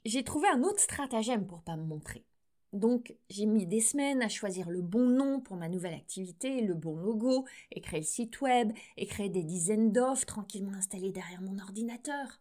j'ai 0.09 0.25
trouvé 0.25 0.49
un 0.49 0.63
autre 0.63 0.81
stratagème 0.81 1.47
pour 1.47 1.63
pas 1.63 1.77
me 1.77 1.85
montrer. 1.85 2.25
Donc, 2.73 3.15
j'ai 3.31 3.47
mis 3.47 3.67
des 3.67 3.81
semaines 3.81 4.23
à 4.23 4.29
choisir 4.29 4.69
le 4.69 4.83
bon 4.83 5.07
nom 5.09 5.41
pour 5.41 5.57
ma 5.57 5.69
nouvelle 5.69 5.95
activité, 5.95 6.61
le 6.61 6.75
bon 6.75 6.97
logo, 6.97 7.47
et 7.73 7.81
créer 7.81 8.01
le 8.01 8.07
site 8.07 8.41
web, 8.41 8.73
et 8.97 9.07
créer 9.07 9.31
des 9.31 9.43
dizaines 9.43 9.93
d'offres 9.93 10.27
tranquillement 10.27 10.75
installées 10.75 11.13
derrière 11.13 11.41
mon 11.41 11.59
ordinateur. 11.59 12.41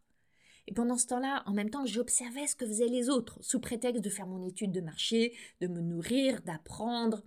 Et 0.68 0.74
pendant 0.74 0.98
ce 0.98 1.08
temps-là, 1.08 1.44
en 1.46 1.54
même 1.54 1.70
temps, 1.70 1.86
j'observais 1.86 2.46
ce 2.46 2.56
que 2.56 2.68
faisaient 2.68 2.88
les 2.88 3.10
autres, 3.10 3.38
sous 3.42 3.62
prétexte 3.62 4.04
de 4.04 4.10
faire 4.10 4.28
mon 4.28 4.46
étude 4.46 4.74
de 4.74 4.82
marché, 4.82 5.34
de 5.62 5.68
me 5.68 5.80
nourrir, 5.80 6.42
d'apprendre. 6.42 7.24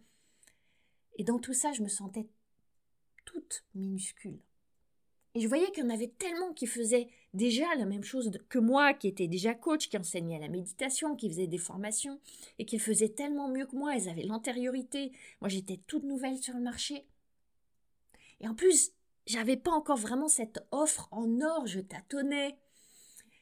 Et 1.17 1.25
dans 1.25 1.39
tout 1.39 1.55
ça, 1.55 1.73
je 1.73 1.83
me 1.83 1.89
sentais 1.89 2.29
toute 3.25 3.65
minuscule. 3.75 4.41
Et 5.35 5.41
je 5.41 5.49
voyais 5.49 5.71
qu'il 5.71 5.85
y 5.85 5.87
en 5.87 5.91
avait 5.91 6.13
tellement 6.19 6.53
qui 6.53 6.67
faisaient 6.67 7.09
déjà 7.35 7.75
la 7.77 7.87
même 7.87 8.05
chose 8.05 8.31
que 8.49 8.59
moi, 8.59 8.95
qui 8.95 9.09
était 9.09 9.29
déjà 9.29 9.55
coach, 9.55 9.89
qui 9.89 9.97
enseignait 9.97 10.39
la 10.39 10.49
méditation, 10.49 11.17
qui 11.17 11.29
faisait 11.29 11.47
des 11.47 11.59
formations, 11.59 12.21
et 12.59 12.65
qui 12.65 12.77
le 12.77 12.83
faisaient 12.83 13.09
tellement 13.09 13.49
mieux 13.49 13.67
que 13.67 13.77
moi, 13.77 13.97
elles 13.97 14.09
avaient 14.09 14.25
l'antériorité. 14.25 15.13
Moi, 15.41 15.49
j'étais 15.49 15.81
toute 15.87 16.05
nouvelle 16.05 16.39
sur 16.39 16.55
le 16.55 16.61
marché. 16.61 17.07
Et 18.41 18.49
en 18.49 18.55
plus, 18.55 18.93
j'avais 19.27 19.57
pas 19.57 19.71
encore 19.71 19.99
vraiment 19.99 20.29
cette 20.29 20.67
offre 20.71 21.09
en 21.13 21.41
or, 21.41 21.67
je 21.67 21.81
tâtonnais. 21.81 22.57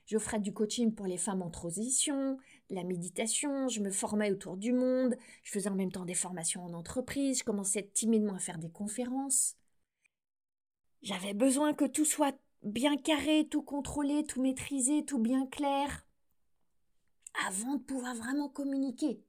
J'offrais 0.06 0.40
du 0.40 0.52
coaching 0.54 0.94
pour 0.94 1.06
les 1.06 1.18
femmes 1.18 1.42
en 1.42 1.50
transition, 1.50 2.38
la 2.70 2.82
méditation, 2.82 3.68
je 3.68 3.80
me 3.80 3.90
formais 3.90 4.30
autour 4.30 4.56
du 4.56 4.72
monde, 4.72 5.14
je 5.42 5.52
faisais 5.52 5.68
en 5.68 5.74
même 5.74 5.92
temps 5.92 6.06
des 6.06 6.14
formations 6.14 6.64
en 6.64 6.72
entreprise, 6.72 7.40
je 7.40 7.44
commençais 7.44 7.90
timidement 7.92 8.34
à 8.34 8.38
faire 8.38 8.56
des 8.56 8.70
conférences. 8.70 9.54
J'avais 11.02 11.34
besoin 11.34 11.74
que 11.74 11.84
tout 11.84 12.06
soit 12.06 12.34
bien 12.62 12.96
carré, 12.96 13.46
tout 13.48 13.62
contrôlé, 13.62 14.24
tout 14.24 14.42
maîtrisé, 14.42 15.04
tout 15.04 15.18
bien 15.18 15.46
clair, 15.46 16.06
avant 17.46 17.76
de 17.76 17.82
pouvoir 17.82 18.14
vraiment 18.14 18.48
communiquer. 18.48 19.22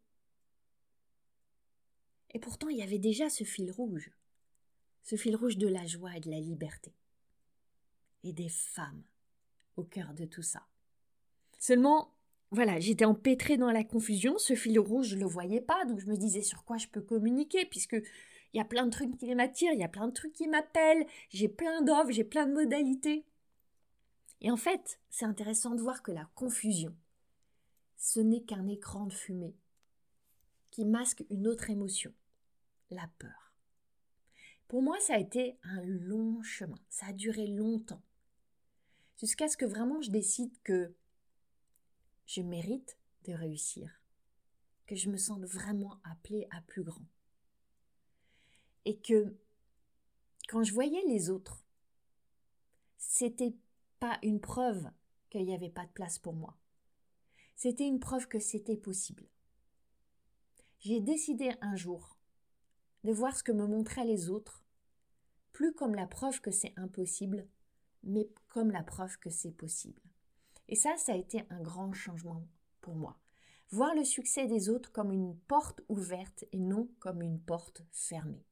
Et 2.31 2.39
pourtant, 2.39 2.69
il 2.69 2.77
y 2.77 2.83
avait 2.83 3.00
déjà 3.00 3.29
ce 3.29 3.43
fil 3.43 3.71
rouge, 3.71 4.12
ce 5.03 5.15
fil 5.15 5.36
rouge 5.36 5.57
de 5.57 5.67
la 5.67 5.86
joie 5.86 6.15
et 6.15 6.19
de 6.19 6.29
la 6.29 6.39
liberté, 6.39 6.93
et 8.24 8.33
des 8.33 8.50
femmes 8.50 9.03
au 9.77 9.83
cœur 9.83 10.13
de 10.13 10.25
tout 10.25 10.43
ça. 10.43 10.67
Seulement, 11.57 12.13
voilà, 12.51 12.79
j'étais 12.79 13.05
empêtrée 13.05 13.57
dans 13.57 13.71
la 13.71 13.83
confusion, 13.83 14.38
ce 14.38 14.55
fil 14.55 14.79
rouge, 14.79 15.07
je 15.07 15.15
ne 15.15 15.21
le 15.21 15.27
voyais 15.27 15.62
pas, 15.62 15.86
donc 15.86 16.00
je 16.00 16.07
me 16.07 16.17
disais 16.17 16.41
sur 16.41 16.63
quoi 16.63 16.77
je 16.77 16.88
peux 16.88 17.01
communiquer, 17.01 17.65
puisque 17.65 17.98
il 18.53 18.58
y 18.58 18.62
a 18.62 18.65
plein 18.65 18.86
de 18.86 18.91
trucs 18.91 19.18
qui 19.18 19.34
m'attirent, 19.36 19.74
il 19.74 19.79
y 19.79 19.84
a 19.84 19.89
plein 19.89 20.08
de 20.08 20.13
trucs 20.13 20.34
qui 20.34 20.48
m'appellent, 20.48 21.06
j'ai 21.29 21.48
plein 21.48 21.82
d'offres, 21.82 22.12
j'ai 22.12 22.24
plein 22.24 22.48
de 22.48 22.53
modalités. 22.53 23.25
Et 24.41 24.50
en 24.50 24.58
fait, 24.58 25.00
c'est 25.10 25.25
intéressant 25.25 25.75
de 25.75 25.82
voir 25.82 26.01
que 26.01 26.12
la 26.12 26.25
confusion, 26.36 26.96
ce 27.98 28.20
n'est 28.20 28.44
qu'un 28.44 28.68
écran 28.68 29.06
de 29.06 29.13
fumée 29.13 29.56
qui 30.72 30.86
masque 30.86 31.25
une 31.29 31.48
autre 31.48 31.70
émotion, 31.70 32.13
la 32.89 33.10
peur. 33.20 33.53
Pour 34.68 34.82
moi, 34.82 35.00
ça 35.00 35.15
a 35.15 35.20
été 35.20 35.58
un 35.63 35.82
long 35.84 36.41
chemin, 36.44 36.79
ça 36.89 37.08
a 37.08 37.13
duré 37.13 37.48
longtemps, 37.48 38.03
jusqu'à 39.18 39.48
ce 39.48 39.58
que 39.58 39.65
vraiment 39.65 40.01
je 40.01 40.12
décide 40.12 40.53
que 40.63 40.94
je 42.25 42.41
mérite 42.41 42.98
de 43.25 43.34
réussir, 43.34 43.91
que 44.86 44.96
je 44.96 45.10
me 45.10 45.18
sente 45.18 45.44
vraiment 45.44 46.00
appelée 46.03 46.48
à 46.51 46.62
plus 46.62 46.84
grand 46.84 47.06
et 48.89 48.98
que 48.98 49.38
quand 50.48 50.63
je 50.63 50.74
voyais 50.74 51.03
les 51.05 51.29
autres, 51.29 51.63
c'était 52.98 53.53
pas 54.00 54.17
une 54.24 54.41
preuve 54.41 54.89
qu'il 55.29 55.46
n'y 55.46 55.53
avait 55.53 55.69
pas 55.69 55.86
de 55.86 55.91
place 55.91 56.17
pour 56.17 56.34
moi. 56.34 56.58
C'était 57.55 57.86
une 57.86 58.00
preuve 58.00 58.27
que 58.27 58.39
c'était 58.39 58.77
possible. 58.77 59.29
J'ai 60.79 61.01
décidé 61.01 61.51
un 61.62 61.75
jour 61.75 62.17
de 63.03 63.12
voir 63.12 63.36
ce 63.38 63.43
que 63.43 63.51
me 63.51 63.67
montraient 63.67 64.05
les 64.05 64.31
autres, 64.31 64.65
plus 65.51 65.72
comme 65.75 65.93
la 65.93 66.08
preuve 66.08 66.41
que 66.41 66.50
c'est 66.50 66.74
impossible, 66.75 67.48
mais 68.01 68.27
comme 68.48 68.72
la 68.72 68.81
preuve 68.81 69.19
que 69.19 69.29
c'est 69.29 69.51
possible. 69.51 70.01
Et 70.67 70.75
ça, 70.75 70.98
ça 70.98 71.12
a 71.12 71.15
été 71.15 71.43
un 71.51 71.62
grand 71.62 71.93
changement 71.93 72.43
pour 72.81 72.96
moi. 72.96 73.19
Voir 73.69 73.93
le 73.93 74.03
succès 74.03 74.48
des 74.48 74.67
autres 74.67 74.91
comme 74.91 75.12
une 75.12 75.38
porte 75.41 75.79
ouverte 75.89 76.43
et 76.53 76.60
non 76.60 76.89
comme 76.98 77.22
une 77.22 77.39
porte 77.39 77.84
fermée. 77.91 78.49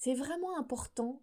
C'est 0.00 0.14
vraiment 0.14 0.56
important 0.56 1.20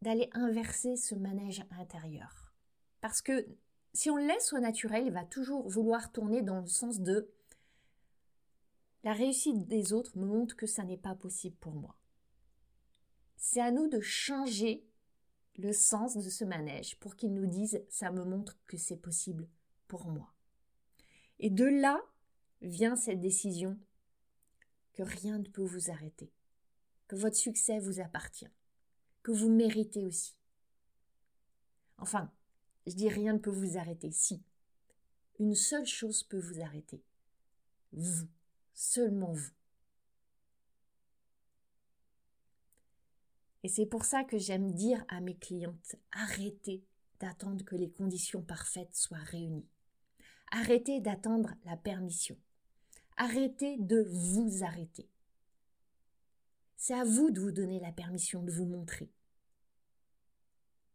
d'aller 0.00 0.30
inverser 0.34 0.96
ce 0.96 1.16
manège 1.16 1.64
intérieur. 1.72 2.54
Parce 3.00 3.20
que 3.20 3.44
si 3.92 4.08
on 4.08 4.16
le 4.16 4.26
laisse 4.26 4.52
au 4.52 4.60
naturel, 4.60 5.06
il 5.06 5.12
va 5.12 5.24
toujours 5.24 5.68
vouloir 5.68 6.12
tourner 6.12 6.40
dans 6.40 6.60
le 6.60 6.68
sens 6.68 7.00
de 7.00 7.28
la 9.02 9.12
réussite 9.14 9.66
des 9.66 9.92
autres 9.92 10.16
me 10.16 10.26
montre 10.26 10.54
que 10.54 10.66
ça 10.66 10.84
n'est 10.84 10.96
pas 10.96 11.16
possible 11.16 11.56
pour 11.56 11.74
moi. 11.74 11.96
C'est 13.36 13.60
à 13.60 13.72
nous 13.72 13.88
de 13.88 14.00
changer 14.00 14.86
le 15.56 15.72
sens 15.72 16.16
de 16.16 16.30
ce 16.30 16.44
manège 16.44 16.96
pour 17.00 17.16
qu'il 17.16 17.34
nous 17.34 17.46
dise 17.46 17.84
ça 17.88 18.12
me 18.12 18.24
montre 18.24 18.56
que 18.68 18.76
c'est 18.76 18.96
possible 18.96 19.48
pour 19.88 20.06
moi. 20.06 20.32
Et 21.40 21.50
de 21.50 21.64
là 21.64 22.00
vient 22.62 22.94
cette 22.94 23.20
décision 23.20 23.76
que 24.92 25.02
rien 25.02 25.38
ne 25.38 25.48
peut 25.48 25.64
vous 25.64 25.90
arrêter 25.90 26.32
que 27.08 27.16
votre 27.16 27.36
succès 27.36 27.78
vous 27.78 28.00
appartient, 28.00 28.50
que 29.22 29.32
vous 29.32 29.50
méritez 29.50 30.04
aussi. 30.04 30.34
Enfin, 31.98 32.30
je 32.86 32.94
dis 32.94 33.08
rien 33.08 33.34
ne 33.34 33.38
peut 33.38 33.50
vous 33.50 33.78
arrêter, 33.78 34.10
si. 34.10 34.42
Une 35.38 35.54
seule 35.54 35.86
chose 35.86 36.22
peut 36.22 36.38
vous 36.38 36.60
arrêter. 36.60 37.02
Vous, 37.92 38.28
seulement 38.72 39.32
vous. 39.32 39.52
Et 43.62 43.68
c'est 43.68 43.86
pour 43.86 44.04
ça 44.04 44.24
que 44.24 44.36
j'aime 44.36 44.72
dire 44.72 45.04
à 45.08 45.20
mes 45.20 45.36
clientes, 45.36 45.96
arrêtez 46.12 46.84
d'attendre 47.20 47.64
que 47.64 47.76
les 47.76 47.90
conditions 47.90 48.42
parfaites 48.42 48.94
soient 48.94 49.16
réunies. 49.16 49.66
Arrêtez 50.50 51.00
d'attendre 51.00 51.54
la 51.64 51.76
permission. 51.76 52.36
Arrêtez 53.16 53.78
de 53.78 54.02
vous 54.10 54.62
arrêter. 54.62 55.08
C'est 56.76 56.94
à 56.94 57.04
vous 57.04 57.30
de 57.30 57.40
vous 57.40 57.52
donner 57.52 57.80
la 57.80 57.92
permission 57.92 58.42
de 58.42 58.50
vous 58.52 58.66
montrer. 58.66 59.10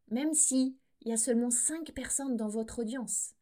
Même 0.09 0.33
si 0.33 0.77
il 1.01 1.09
y 1.09 1.13
a 1.13 1.17
seulement 1.17 1.51
cinq 1.51 1.91
personnes 1.93 2.35
dans 2.35 2.49
votre 2.49 2.79
audience. 2.79 3.33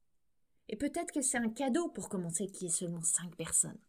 Et 0.69 0.75
peut-être 0.75 1.11
que 1.11 1.21
c'est 1.21 1.37
un 1.37 1.49
cadeau 1.49 1.89
pour 1.89 2.09
commencer 2.09 2.47
qu'il 2.47 2.63
y 2.63 2.65
ait 2.67 2.73
seulement 2.73 3.01
cinq 3.01 3.35
personnes. 3.35 3.79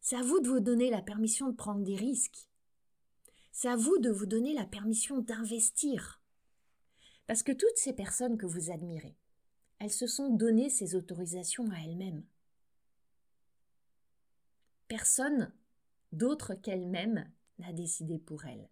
C'est 0.00 0.16
à 0.16 0.22
vous 0.22 0.40
de 0.40 0.48
vous 0.48 0.60
donner 0.60 0.90
la 0.90 1.02
permission 1.02 1.48
de 1.48 1.56
prendre 1.56 1.84
des 1.84 1.96
risques. 1.96 2.48
C'est 3.52 3.68
à 3.68 3.76
vous 3.76 3.98
de 3.98 4.10
vous 4.10 4.26
donner 4.26 4.54
la 4.54 4.64
permission 4.64 5.18
d'investir. 5.18 6.22
Parce 7.26 7.42
que 7.42 7.52
toutes 7.52 7.76
ces 7.76 7.92
personnes 7.92 8.38
que 8.38 8.46
vous 8.46 8.70
admirez, 8.70 9.16
elles 9.78 9.92
se 9.92 10.06
sont 10.06 10.30
donné 10.30 10.70
ces 10.70 10.94
autorisations 10.94 11.70
à 11.70 11.78
elles-mêmes. 11.80 12.24
Personne 14.88 15.52
d'autre 16.12 16.54
qu'elles-mêmes 16.54 17.30
n'a 17.58 17.72
décidé 17.72 18.18
pour 18.18 18.44
elles. 18.44 18.68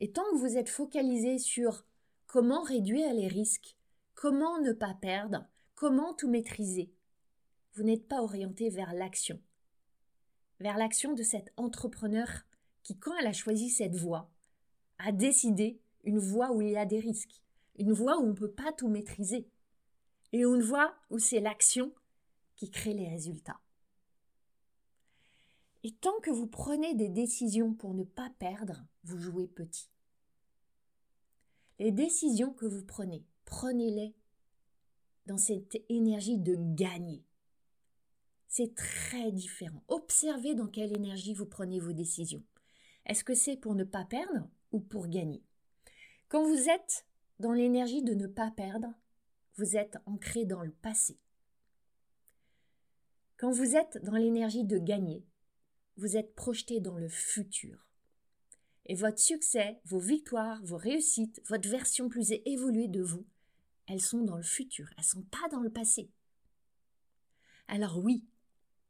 Et 0.00 0.12
tant 0.12 0.24
que 0.30 0.36
vous 0.36 0.56
êtes 0.56 0.68
focalisé 0.68 1.38
sur 1.38 1.84
comment 2.26 2.62
réduire 2.62 3.12
les 3.12 3.28
risques, 3.28 3.76
comment 4.14 4.60
ne 4.60 4.72
pas 4.72 4.94
perdre, 4.94 5.44
comment 5.74 6.14
tout 6.14 6.30
maîtriser, 6.30 6.92
vous 7.74 7.82
n'êtes 7.82 8.08
pas 8.08 8.22
orienté 8.22 8.70
vers 8.70 8.92
l'action. 8.92 9.40
Vers 10.60 10.76
l'action 10.76 11.12
de 11.12 11.22
cet 11.22 11.52
entrepreneur 11.56 12.26
qui, 12.82 12.98
quand 12.98 13.16
elle 13.16 13.26
a 13.26 13.32
choisi 13.32 13.70
cette 13.70 13.94
voie, 13.94 14.30
a 14.98 15.12
décidé 15.12 15.80
une 16.02 16.18
voie 16.18 16.50
où 16.50 16.60
il 16.60 16.70
y 16.70 16.76
a 16.76 16.86
des 16.86 16.98
risques, 16.98 17.42
une 17.78 17.92
voie 17.92 18.18
où 18.18 18.24
on 18.24 18.28
ne 18.28 18.32
peut 18.32 18.50
pas 18.50 18.72
tout 18.72 18.88
maîtriser, 18.88 19.48
et 20.32 20.40
une 20.40 20.62
voie 20.62 20.94
où 21.10 21.18
c'est 21.18 21.40
l'action 21.40 21.92
qui 22.56 22.70
crée 22.70 22.94
les 22.94 23.08
résultats. 23.08 23.60
Et 25.84 25.92
tant 25.92 26.18
que 26.20 26.30
vous 26.30 26.46
prenez 26.46 26.94
des 26.94 27.08
décisions 27.08 27.72
pour 27.72 27.94
ne 27.94 28.04
pas 28.04 28.30
perdre, 28.38 28.84
vous 29.04 29.18
jouez 29.18 29.46
petit. 29.46 29.90
Les 31.78 31.92
décisions 31.92 32.52
que 32.52 32.66
vous 32.66 32.84
prenez, 32.84 33.24
prenez-les 33.44 34.14
dans 35.26 35.36
cette 35.36 35.76
énergie 35.88 36.38
de 36.38 36.56
gagner. 36.74 37.24
C'est 38.48 38.74
très 38.74 39.30
différent. 39.30 39.84
Observez 39.88 40.54
dans 40.54 40.66
quelle 40.66 40.96
énergie 40.96 41.34
vous 41.34 41.46
prenez 41.46 41.78
vos 41.78 41.92
décisions. 41.92 42.42
Est-ce 43.06 43.22
que 43.22 43.34
c'est 43.34 43.56
pour 43.56 43.74
ne 43.74 43.84
pas 43.84 44.04
perdre 44.04 44.48
ou 44.72 44.80
pour 44.80 45.06
gagner? 45.06 45.44
Quand 46.28 46.42
vous 46.42 46.68
êtes 46.68 47.06
dans 47.38 47.52
l'énergie 47.52 48.02
de 48.02 48.14
ne 48.14 48.26
pas 48.26 48.50
perdre, 48.50 48.88
vous 49.56 49.76
êtes 49.76 49.98
ancré 50.06 50.44
dans 50.44 50.62
le 50.62 50.72
passé. 50.72 51.18
Quand 53.36 53.52
vous 53.52 53.76
êtes 53.76 54.02
dans 54.02 54.16
l'énergie 54.16 54.64
de 54.64 54.78
gagner, 54.78 55.24
vous 55.98 56.16
êtes 56.16 56.34
projeté 56.34 56.80
dans 56.80 56.96
le 56.96 57.08
futur. 57.08 57.86
Et 58.86 58.94
votre 58.94 59.18
succès, 59.18 59.80
vos 59.84 59.98
victoires, 59.98 60.62
vos 60.64 60.76
réussites, 60.76 61.42
votre 61.46 61.68
version 61.68 62.08
plus 62.08 62.32
évoluée 62.46 62.88
de 62.88 63.02
vous, 63.02 63.26
elles 63.86 64.00
sont 64.00 64.22
dans 64.22 64.36
le 64.36 64.42
futur, 64.42 64.88
elles 64.92 65.04
ne 65.04 65.08
sont 65.08 65.22
pas 65.22 65.48
dans 65.50 65.60
le 65.60 65.70
passé. 65.70 66.08
Alors 67.66 67.98
oui, 67.98 68.24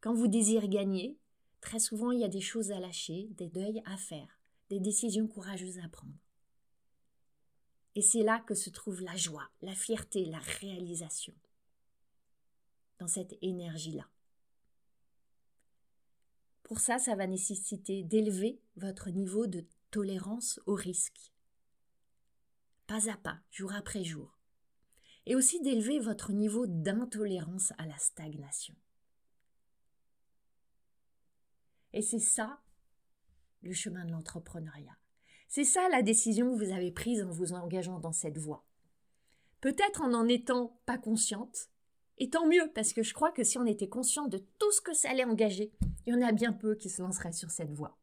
quand 0.01 0.15
vous 0.15 0.29
désirez 0.29 0.69
gagner, 0.69 1.19
très 1.61 1.81
souvent 1.81 2.13
il 2.13 2.21
y 2.21 2.25
a 2.25 2.29
des 2.29 2.43
choses 2.43 2.71
à 2.71 2.79
lâcher, 2.79 3.29
des 3.33 3.49
deuils 3.49 3.83
à 3.87 3.97
faire, 3.97 4.39
des 4.69 4.79
décisions 4.79 5.27
courageuses 5.27 5.79
à 5.79 5.89
prendre. 5.89 6.15
Et 7.95 8.03
c'est 8.03 8.23
là 8.23 8.39
que 8.39 8.55
se 8.55 8.71
trouve 8.71 9.01
la 9.01 9.17
joie, 9.17 9.49
la 9.63 9.75
fierté, 9.75 10.27
la 10.27 10.39
réalisation. 10.39 11.35
Dans 12.99 13.09
cette 13.09 13.37
énergie-là. 13.43 14.09
Pour 16.69 16.81
ça, 16.81 16.99
ça 16.99 17.17
va 17.17 17.27
nécessiter 17.27 18.05
d'élever 18.05 18.61
votre 18.77 19.09
niveau 19.09 19.47
de 19.47 19.67
tolérance 19.91 20.61
au 20.67 20.75
risque. 20.75 21.33
Pas 22.87 23.11
à 23.11 23.17
pas, 23.17 23.41
jour 23.51 23.73
après 23.73 24.05
jour. 24.05 24.39
Et 25.25 25.35
aussi 25.35 25.63
d'élever 25.63 25.99
votre 25.99 26.31
niveau 26.31 26.67
d'intolérance 26.67 27.73
à 27.79 27.87
la 27.87 27.97
stagnation. 27.97 28.75
Et 31.95 32.03
c'est 32.03 32.19
ça 32.19 32.61
le 33.63 33.73
chemin 33.73 34.05
de 34.05 34.13
l'entrepreneuriat. 34.13 34.97
C'est 35.49 35.65
ça 35.65 35.89
la 35.89 36.03
décision 36.03 36.53
que 36.53 36.63
vous 36.63 36.73
avez 36.73 36.93
prise 36.93 37.23
en 37.23 37.31
vous 37.31 37.55
engageant 37.55 37.99
dans 37.99 38.13
cette 38.13 38.37
voie. 38.37 38.67
Peut-être 39.63 40.03
en 40.03 40.09
n'en 40.09 40.29
étant 40.29 40.79
pas 40.85 40.99
consciente, 40.99 41.71
et 42.19 42.31
tant 42.31 42.47
mieux, 42.47 42.71
parce 42.75 42.93
que 42.93 43.03
je 43.03 43.15
crois 43.15 43.31
que 43.31 43.45
si 43.45 43.59
on 43.59 43.67
était 43.67 43.89
conscient 43.89 44.27
de 44.27 44.39
tout 44.59 44.73
ce 44.73 44.81
que 44.81 44.93
ça 44.93 45.11
allait 45.11 45.25
engager, 45.25 45.73
il 46.07 46.15
y 46.15 46.17
en 46.17 46.27
a 46.27 46.33
bien 46.33 46.53
peu 46.53 46.75
qui 46.75 46.91
se 46.91 47.01
lanceraient 47.01 47.33
sur 47.33 47.51
cette 47.51 47.73
voie. 47.73 47.97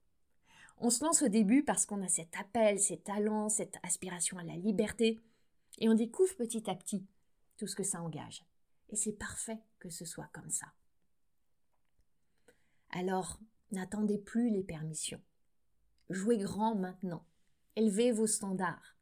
On 0.78 0.90
se 0.90 1.04
lance 1.04 1.22
au 1.22 1.28
début 1.28 1.64
parce 1.64 1.86
qu'on 1.86 2.04
a 2.04 2.08
cet 2.08 2.36
appel, 2.38 2.80
ces 2.80 2.98
talents, 2.98 3.50
cette 3.50 3.78
aspiration 3.84 4.38
à 4.38 4.44
la 4.44 4.56
liberté, 4.56 5.20
et 5.80 5.90
on 5.90 5.94
découvre 5.94 6.36
petit 6.36 6.70
à 6.70 6.76
petit 6.76 7.06
tout 7.58 7.68
ce 7.68 7.76
que 7.76 7.84
ça 7.84 8.02
engage. 8.02 8.46
Et 8.90 8.96
c'est 8.96 9.14
parfait 9.14 9.60
que 9.80 9.90
ce 9.90 10.06
soit 10.06 10.30
comme 10.34 10.50
ça. 10.50 10.68
Alors, 12.92 13.40
n'attendez 13.72 14.18
plus 14.18 14.50
les 14.50 14.64
permissions. 14.64 15.22
Jouez 16.10 16.38
grand 16.38 16.76
maintenant. 16.76 17.26
Élevez 17.76 18.12
vos 18.12 18.28
standards. 18.28 18.96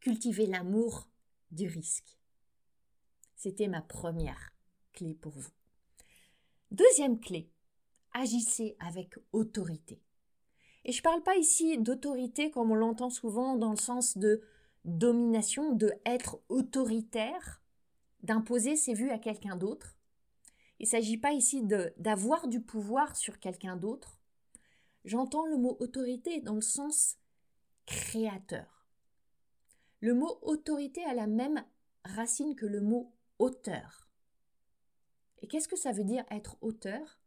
Cultivez 0.00 0.46
l'amour 0.46 1.08
du 1.52 1.68
risque. 1.68 2.15
C'était 3.36 3.68
ma 3.68 3.82
première 3.82 4.52
clé 4.92 5.14
pour 5.14 5.32
vous. 5.32 5.52
Deuxième 6.70 7.20
clé, 7.20 7.50
agissez 8.12 8.76
avec 8.80 9.14
autorité. 9.32 10.02
Et 10.84 10.92
je 10.92 10.98
ne 10.98 11.02
parle 11.02 11.22
pas 11.22 11.36
ici 11.36 11.76
d'autorité 11.78 12.50
comme 12.50 12.70
on 12.70 12.74
l'entend 12.74 13.10
souvent 13.10 13.56
dans 13.56 13.70
le 13.70 13.76
sens 13.76 14.16
de 14.16 14.42
domination, 14.84 15.74
de 15.74 15.92
être 16.06 16.40
autoritaire, 16.48 17.60
d'imposer 18.22 18.74
ses 18.74 18.94
vues 18.94 19.10
à 19.10 19.18
quelqu'un 19.18 19.56
d'autre. 19.56 19.96
Il 20.78 20.84
ne 20.84 20.90
s'agit 20.90 21.18
pas 21.18 21.32
ici 21.32 21.62
d'avoir 21.98 22.48
du 22.48 22.60
pouvoir 22.60 23.16
sur 23.16 23.38
quelqu'un 23.38 23.76
d'autre. 23.76 24.18
J'entends 25.04 25.44
le 25.46 25.56
mot 25.56 25.76
autorité 25.80 26.40
dans 26.40 26.54
le 26.54 26.60
sens 26.60 27.16
créateur. 27.84 28.86
Le 30.00 30.14
mot 30.14 30.38
autorité 30.42 31.04
a 31.04 31.14
la 31.14 31.26
même 31.26 31.64
racine 32.04 32.54
que 32.54 32.66
le 32.66 32.80
mot 32.80 33.12
auteur. 33.38 34.08
Et 35.42 35.48
qu'est-ce 35.48 35.68
que 35.68 35.76
ça 35.76 35.92
veut 35.92 36.04
dire 36.04 36.24
être 36.30 36.56
auteur? 36.60 37.18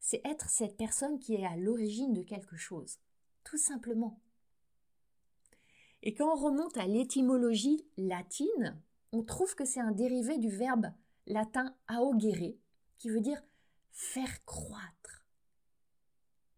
C'est 0.00 0.20
être 0.24 0.48
cette 0.48 0.76
personne 0.76 1.18
qui 1.18 1.34
est 1.34 1.46
à 1.46 1.56
l'origine 1.56 2.12
de 2.12 2.22
quelque 2.22 2.56
chose, 2.56 2.98
tout 3.44 3.56
simplement. 3.56 4.20
Et 6.02 6.14
quand 6.14 6.32
on 6.32 6.36
remonte 6.36 6.76
à 6.76 6.86
l'étymologie 6.86 7.84
latine, 7.96 8.80
on 9.12 9.24
trouve 9.24 9.54
que 9.54 9.64
c'est 9.64 9.80
un 9.80 9.92
dérivé 9.92 10.38
du 10.38 10.50
verbe 10.50 10.86
latin 11.26 11.74
augere, 11.90 12.54
qui 12.98 13.10
veut 13.10 13.20
dire 13.20 13.42
faire 13.90 14.44
croître, 14.44 15.24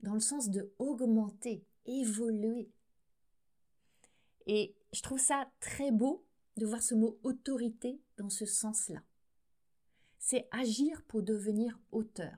dans 0.00 0.14
le 0.14 0.20
sens 0.20 0.50
de 0.50 0.72
augmenter, 0.78 1.64
évoluer. 1.86 2.70
Et 4.46 4.74
je 4.92 5.02
trouve 5.02 5.20
ça 5.20 5.50
très 5.60 5.90
beau 5.90 6.24
de 6.56 6.66
voir 6.66 6.82
ce 6.82 6.94
mot 6.94 7.18
autorité 7.22 8.00
dans 8.18 8.28
ce 8.28 8.44
sens-là. 8.44 9.02
C'est 10.18 10.48
agir 10.50 11.02
pour 11.04 11.22
devenir 11.22 11.78
auteur. 11.92 12.36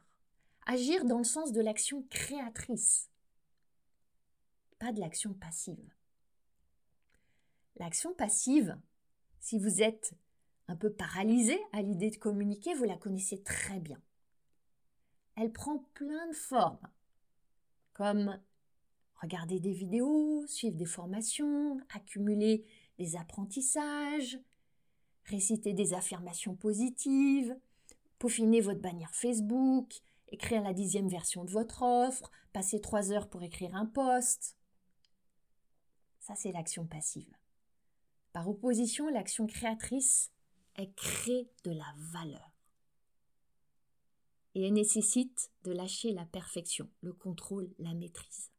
Agir 0.66 1.04
dans 1.04 1.18
le 1.18 1.24
sens 1.24 1.52
de 1.52 1.60
l'action 1.60 2.04
créatrice, 2.10 3.10
pas 4.78 4.92
de 4.92 5.00
l'action 5.00 5.34
passive. 5.34 5.92
L'action 7.76 8.14
passive, 8.14 8.78
si 9.40 9.58
vous 9.58 9.82
êtes 9.82 10.14
un 10.68 10.76
peu 10.76 10.92
paralysé 10.92 11.58
à 11.72 11.82
l'idée 11.82 12.10
de 12.10 12.16
communiquer, 12.16 12.74
vous 12.74 12.84
la 12.84 12.96
connaissez 12.96 13.42
très 13.42 13.80
bien. 13.80 14.00
Elle 15.36 15.52
prend 15.52 15.78
plein 15.94 16.28
de 16.28 16.34
formes, 16.34 16.88
comme 17.94 18.38
regarder 19.20 19.60
des 19.60 19.72
vidéos, 19.72 20.46
suivre 20.46 20.76
des 20.76 20.84
formations, 20.84 21.80
accumuler 21.94 22.66
des 22.98 23.16
apprentissages, 23.16 24.38
réciter 25.30 25.72
des 25.72 25.94
affirmations 25.94 26.54
positives, 26.54 27.56
peaufiner 28.18 28.60
votre 28.60 28.80
bannière 28.80 29.14
Facebook, 29.14 29.94
écrire 30.28 30.62
la 30.62 30.74
dixième 30.74 31.08
version 31.08 31.44
de 31.44 31.50
votre 31.50 31.82
offre, 31.82 32.30
passer 32.52 32.80
trois 32.80 33.12
heures 33.12 33.28
pour 33.28 33.42
écrire 33.42 33.74
un 33.74 33.86
post. 33.86 34.56
Ça, 36.20 36.34
c'est 36.36 36.52
l'action 36.52 36.86
passive. 36.86 37.32
Par 38.32 38.48
opposition, 38.48 39.08
l'action 39.08 39.46
créatrice, 39.46 40.30
elle 40.74 40.92
crée 40.94 41.48
de 41.64 41.72
la 41.72 41.94
valeur. 41.96 42.50
Et 44.54 44.66
elle 44.66 44.74
nécessite 44.74 45.50
de 45.64 45.72
lâcher 45.72 46.12
la 46.12 46.26
perfection, 46.26 46.88
le 47.00 47.12
contrôle, 47.12 47.72
la 47.78 47.94
maîtrise. 47.94 48.50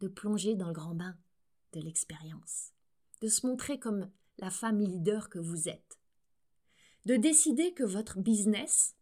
De 0.00 0.08
plonger 0.08 0.54
dans 0.54 0.68
le 0.68 0.72
grand 0.72 0.94
bain 0.94 1.16
de 1.72 1.80
l'expérience. 1.80 2.72
De 3.20 3.28
se 3.28 3.46
montrer 3.46 3.78
comme 3.78 4.10
la 4.38 4.50
femme 4.50 4.80
leader 4.80 5.28
que 5.28 5.38
vous 5.38 5.68
êtes. 5.68 5.98
De 7.04 7.16
décider 7.16 7.72
que 7.74 7.84
votre 7.84 8.18
business, 8.18 8.94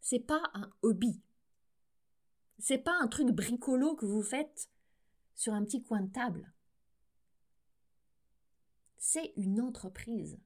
c'est 0.00 0.18
pas 0.20 0.42
un 0.54 0.70
hobby. 0.82 1.20
C'est 2.58 2.78
pas 2.78 2.96
un 3.00 3.08
truc 3.08 3.28
bricolo 3.28 3.94
que 3.94 4.06
vous 4.06 4.22
faites 4.22 4.68
sur 5.34 5.52
un 5.52 5.64
petit 5.64 5.82
coin 5.82 6.00
de 6.02 6.10
table. 6.10 6.52
c'est 8.98 9.32
une 9.36 9.60
entreprise. 9.60 10.38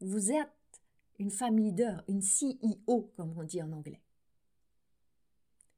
Vous 0.00 0.30
êtes 0.30 0.80
une 1.18 1.30
femme 1.30 1.58
leader, 1.58 2.02
une 2.08 2.22
CEO, 2.22 3.12
comme 3.16 3.36
on 3.36 3.44
dit 3.44 3.62
en 3.62 3.72
anglais. 3.72 4.00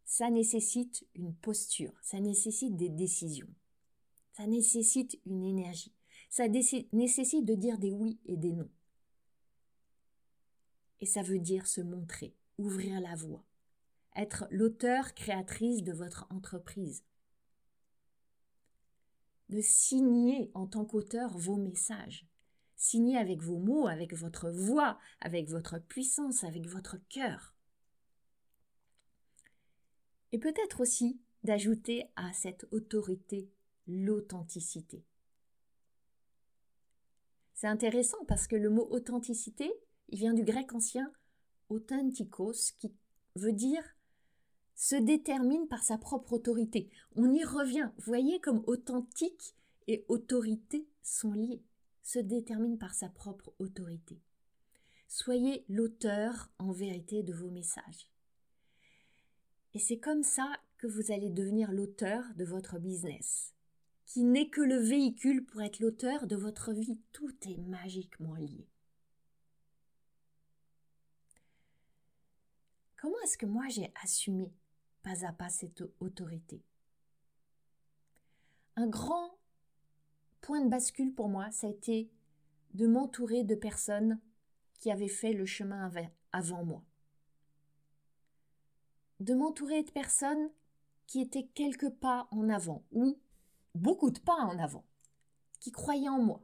Ça 0.04 0.30
nécessite 0.30 1.06
une 1.14 1.34
posture, 1.34 1.92
ça 2.02 2.20
nécessite 2.20 2.76
des 2.76 2.88
décisions, 2.88 3.52
ça 4.32 4.46
nécessite 4.46 5.18
une 5.26 5.44
énergie, 5.44 5.92
ça 6.28 6.46
nécessite 6.48 7.44
de 7.44 7.54
dire 7.54 7.78
des 7.78 7.92
oui 7.92 8.18
et 8.26 8.36
des 8.36 8.52
non. 8.52 8.68
Et 11.00 11.06
ça 11.06 11.22
veut 11.22 11.38
dire 11.38 11.66
se 11.66 11.80
montrer, 11.80 12.34
ouvrir 12.58 13.00
la 13.00 13.14
voie, 13.14 13.44
être 14.16 14.46
l'auteur 14.50 15.14
créatrice 15.14 15.82
de 15.82 15.92
votre 15.92 16.26
entreprise, 16.30 17.04
de 19.48 19.60
signer 19.60 20.50
en 20.54 20.66
tant 20.66 20.84
qu'auteur 20.84 21.36
vos 21.38 21.56
messages, 21.56 22.26
signer 22.76 23.16
avec 23.16 23.42
vos 23.42 23.58
mots, 23.58 23.86
avec 23.86 24.12
votre 24.14 24.50
voix, 24.50 24.98
avec 25.20 25.48
votre 25.48 25.78
puissance, 25.78 26.44
avec 26.44 26.66
votre 26.66 26.96
cœur. 27.08 27.54
Et 30.32 30.38
peut-être 30.38 30.80
aussi 30.80 31.20
d'ajouter 31.44 32.04
à 32.16 32.32
cette 32.34 32.66
autorité 32.72 33.48
l'authenticité. 33.86 35.02
C'est 37.58 37.66
intéressant 37.66 38.24
parce 38.28 38.46
que 38.46 38.54
le 38.54 38.70
mot 38.70 38.86
authenticité, 38.88 39.68
il 40.10 40.18
vient 40.20 40.32
du 40.32 40.44
grec 40.44 40.72
ancien 40.74 41.12
authentikos, 41.70 42.70
qui 42.78 42.94
veut 43.34 43.52
dire 43.52 43.82
se 44.76 44.94
détermine 44.94 45.66
par 45.66 45.82
sa 45.82 45.98
propre 45.98 46.34
autorité. 46.34 46.88
On 47.16 47.34
y 47.34 47.42
revient. 47.42 47.90
Voyez 47.98 48.38
comme 48.38 48.62
authentique 48.68 49.56
et 49.88 50.04
autorité 50.06 50.86
sont 51.02 51.32
liés. 51.32 51.64
Se 52.04 52.20
détermine 52.20 52.78
par 52.78 52.94
sa 52.94 53.08
propre 53.08 53.52
autorité. 53.58 54.20
Soyez 55.08 55.64
l'auteur 55.68 56.52
en 56.60 56.70
vérité 56.70 57.24
de 57.24 57.32
vos 57.32 57.50
messages. 57.50 58.08
Et 59.74 59.80
c'est 59.80 59.98
comme 59.98 60.22
ça 60.22 60.48
que 60.76 60.86
vous 60.86 61.10
allez 61.10 61.28
devenir 61.28 61.72
l'auteur 61.72 62.22
de 62.36 62.44
votre 62.44 62.78
business, 62.78 63.52
qui 64.08 64.24
n'est 64.24 64.48
que 64.48 64.62
le 64.62 64.78
véhicule 64.78 65.44
pour 65.44 65.60
être 65.60 65.80
l'auteur 65.80 66.26
de 66.26 66.34
votre 66.34 66.72
vie. 66.72 66.98
Tout 67.12 67.34
est 67.46 67.58
magiquement 67.58 68.34
lié. 68.34 68.66
Comment 72.96 73.20
est-ce 73.22 73.36
que 73.36 73.46
moi 73.46 73.68
j'ai 73.68 73.92
assumé 74.02 74.50
pas 75.02 75.26
à 75.26 75.32
pas 75.32 75.50
cette 75.50 75.84
autorité? 76.00 76.64
Un 78.76 78.88
grand 78.88 79.38
point 80.40 80.64
de 80.64 80.70
bascule 80.70 81.14
pour 81.14 81.28
moi, 81.28 81.50
ça 81.50 81.66
a 81.66 81.70
été 81.70 82.10
de 82.72 82.86
m'entourer 82.86 83.44
de 83.44 83.54
personnes 83.54 84.18
qui 84.80 84.90
avaient 84.90 85.06
fait 85.06 85.34
le 85.34 85.44
chemin 85.44 85.92
avant 86.32 86.64
moi. 86.64 86.82
De 89.20 89.34
m'entourer 89.34 89.82
de 89.82 89.90
personnes 89.90 90.50
qui 91.06 91.20
étaient 91.20 91.48
quelques 91.54 91.90
pas 91.90 92.26
en 92.30 92.48
avant, 92.48 92.84
ou 92.92 93.18
beaucoup 93.74 94.10
de 94.10 94.20
pas 94.20 94.34
en 94.34 94.58
avant, 94.58 94.84
qui 95.60 95.72
croyaient 95.72 96.08
en 96.08 96.22
moi, 96.22 96.42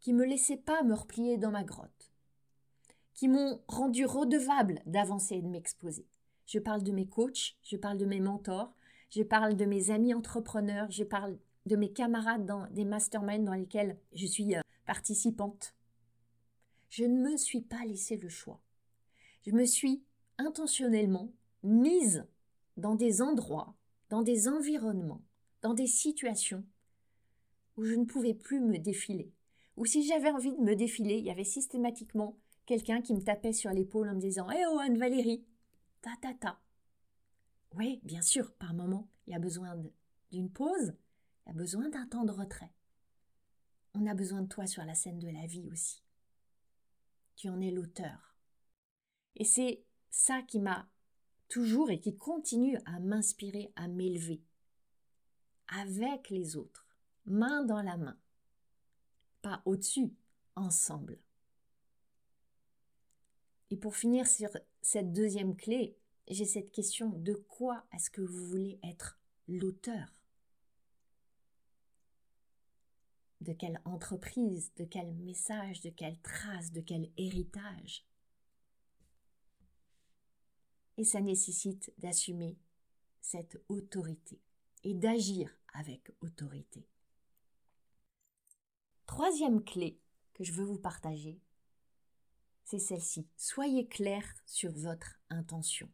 qui 0.00 0.12
me 0.12 0.24
laissaient 0.24 0.56
pas 0.56 0.82
me 0.82 0.94
replier 0.94 1.38
dans 1.38 1.50
ma 1.50 1.64
grotte, 1.64 2.12
qui 3.14 3.28
m'ont 3.28 3.62
rendu 3.68 4.04
redevable 4.04 4.80
d'avancer 4.86 5.36
et 5.36 5.42
de 5.42 5.48
m'exposer. 5.48 6.06
Je 6.46 6.58
parle 6.58 6.82
de 6.82 6.92
mes 6.92 7.06
coachs, 7.06 7.56
je 7.62 7.76
parle 7.76 7.98
de 7.98 8.04
mes 8.04 8.20
mentors, 8.20 8.74
je 9.10 9.22
parle 9.22 9.56
de 9.56 9.64
mes 9.64 9.90
amis 9.90 10.12
entrepreneurs, 10.12 10.90
je 10.90 11.04
parle 11.04 11.38
de 11.66 11.76
mes 11.76 11.92
camarades 11.92 12.44
dans 12.44 12.66
des 12.70 12.84
masterminds 12.84 13.44
dans 13.44 13.54
lesquels 13.54 13.98
je 14.12 14.26
suis 14.26 14.54
euh, 14.54 14.60
participante. 14.86 15.74
Je 16.90 17.04
ne 17.04 17.30
me 17.30 17.36
suis 17.36 17.62
pas 17.62 17.84
laissé 17.86 18.16
le 18.16 18.28
choix. 18.28 18.60
Je 19.46 19.52
me 19.52 19.64
suis 19.64 20.02
intentionnellement 20.38 21.32
mise 21.62 22.26
dans 22.76 22.94
des 22.94 23.22
endroits, 23.22 23.74
dans 24.10 24.22
des 24.22 24.48
environnements, 24.48 25.22
dans 25.64 25.72
des 25.72 25.86
situations 25.86 26.62
où 27.78 27.84
je 27.84 27.94
ne 27.94 28.04
pouvais 28.04 28.34
plus 28.34 28.60
me 28.60 28.78
défiler. 28.78 29.32
Ou 29.78 29.86
si 29.86 30.06
j'avais 30.06 30.30
envie 30.30 30.52
de 30.52 30.60
me 30.60 30.76
défiler, 30.76 31.16
il 31.16 31.24
y 31.24 31.30
avait 31.30 31.42
systématiquement 31.42 32.36
quelqu'un 32.66 33.00
qui 33.00 33.14
me 33.14 33.22
tapait 33.22 33.54
sur 33.54 33.70
l'épaule 33.70 34.10
en 34.10 34.14
me 34.14 34.20
disant 34.20 34.46
Eh 34.50 34.62
oh 34.70 34.78
Anne-Valérie, 34.78 35.42
ta 36.02 36.10
ta 36.20 36.34
ta. 36.34 36.60
Oui, 37.72 37.98
bien 38.04 38.20
sûr, 38.20 38.52
par 38.56 38.74
moment, 38.74 39.08
il 39.26 39.32
y 39.32 39.36
a 39.36 39.38
besoin 39.38 39.74
d'une 40.30 40.50
pause, 40.50 40.94
il 41.46 41.48
y 41.48 41.52
a 41.52 41.54
besoin 41.54 41.88
d'un 41.88 42.06
temps 42.08 42.26
de 42.26 42.30
retrait. 42.30 42.74
On 43.94 44.06
a 44.06 44.12
besoin 44.12 44.42
de 44.42 44.48
toi 44.48 44.66
sur 44.66 44.84
la 44.84 44.94
scène 44.94 45.18
de 45.18 45.30
la 45.30 45.46
vie 45.46 45.70
aussi. 45.72 46.04
Tu 47.36 47.48
en 47.48 47.62
es 47.62 47.70
l'auteur. 47.70 48.36
Et 49.34 49.44
c'est 49.44 49.82
ça 50.10 50.42
qui 50.42 50.60
m'a 50.60 50.90
toujours 51.48 51.90
et 51.90 52.00
qui 52.00 52.14
continue 52.14 52.76
à 52.84 53.00
m'inspirer, 53.00 53.72
à 53.76 53.88
m'élever. 53.88 54.42
Avec 55.68 56.30
les 56.30 56.56
autres, 56.56 56.86
main 57.26 57.64
dans 57.64 57.82
la 57.82 57.96
main. 57.96 58.18
Pas 59.42 59.62
au-dessus, 59.64 60.12
ensemble. 60.56 61.18
Et 63.70 63.76
pour 63.76 63.96
finir 63.96 64.26
sur 64.26 64.50
cette 64.82 65.12
deuxième 65.12 65.56
clé, 65.56 65.96
j'ai 66.28 66.44
cette 66.44 66.70
question 66.70 67.10
de 67.10 67.34
quoi 67.34 67.84
est-ce 67.92 68.10
que 68.10 68.20
vous 68.20 68.46
voulez 68.46 68.78
être 68.82 69.18
l'auteur? 69.48 70.08
De 73.40 73.52
quelle 73.52 73.80
entreprise, 73.84 74.72
de 74.76 74.84
quel 74.84 75.12
message, 75.14 75.80
de 75.80 75.90
quelle 75.90 76.18
trace, 76.20 76.72
de 76.72 76.80
quel 76.80 77.10
héritage? 77.16 78.06
Et 80.96 81.04
ça 81.04 81.20
nécessite 81.20 81.92
d'assumer 81.98 82.56
cette 83.20 83.60
autorité 83.68 84.40
et 84.84 84.94
d'agir 84.94 85.50
avec 85.72 86.12
autorité. 86.20 86.86
Troisième 89.06 89.64
clé 89.64 89.98
que 90.34 90.44
je 90.44 90.52
veux 90.52 90.64
vous 90.64 90.78
partager, 90.78 91.40
c'est 92.64 92.78
celle-ci. 92.78 93.26
Soyez 93.36 93.86
clair 93.86 94.24
sur 94.46 94.72
votre 94.72 95.18
intention. 95.30 95.88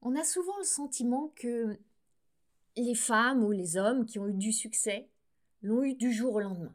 On 0.00 0.16
a 0.16 0.24
souvent 0.24 0.56
le 0.58 0.64
sentiment 0.64 1.32
que 1.36 1.78
les 2.76 2.94
femmes 2.94 3.44
ou 3.44 3.50
les 3.50 3.76
hommes 3.76 4.06
qui 4.06 4.18
ont 4.18 4.28
eu 4.28 4.34
du 4.34 4.52
succès 4.52 5.08
l'ont 5.62 5.82
eu 5.82 5.94
du 5.94 6.12
jour 6.12 6.34
au 6.34 6.40
lendemain. 6.40 6.74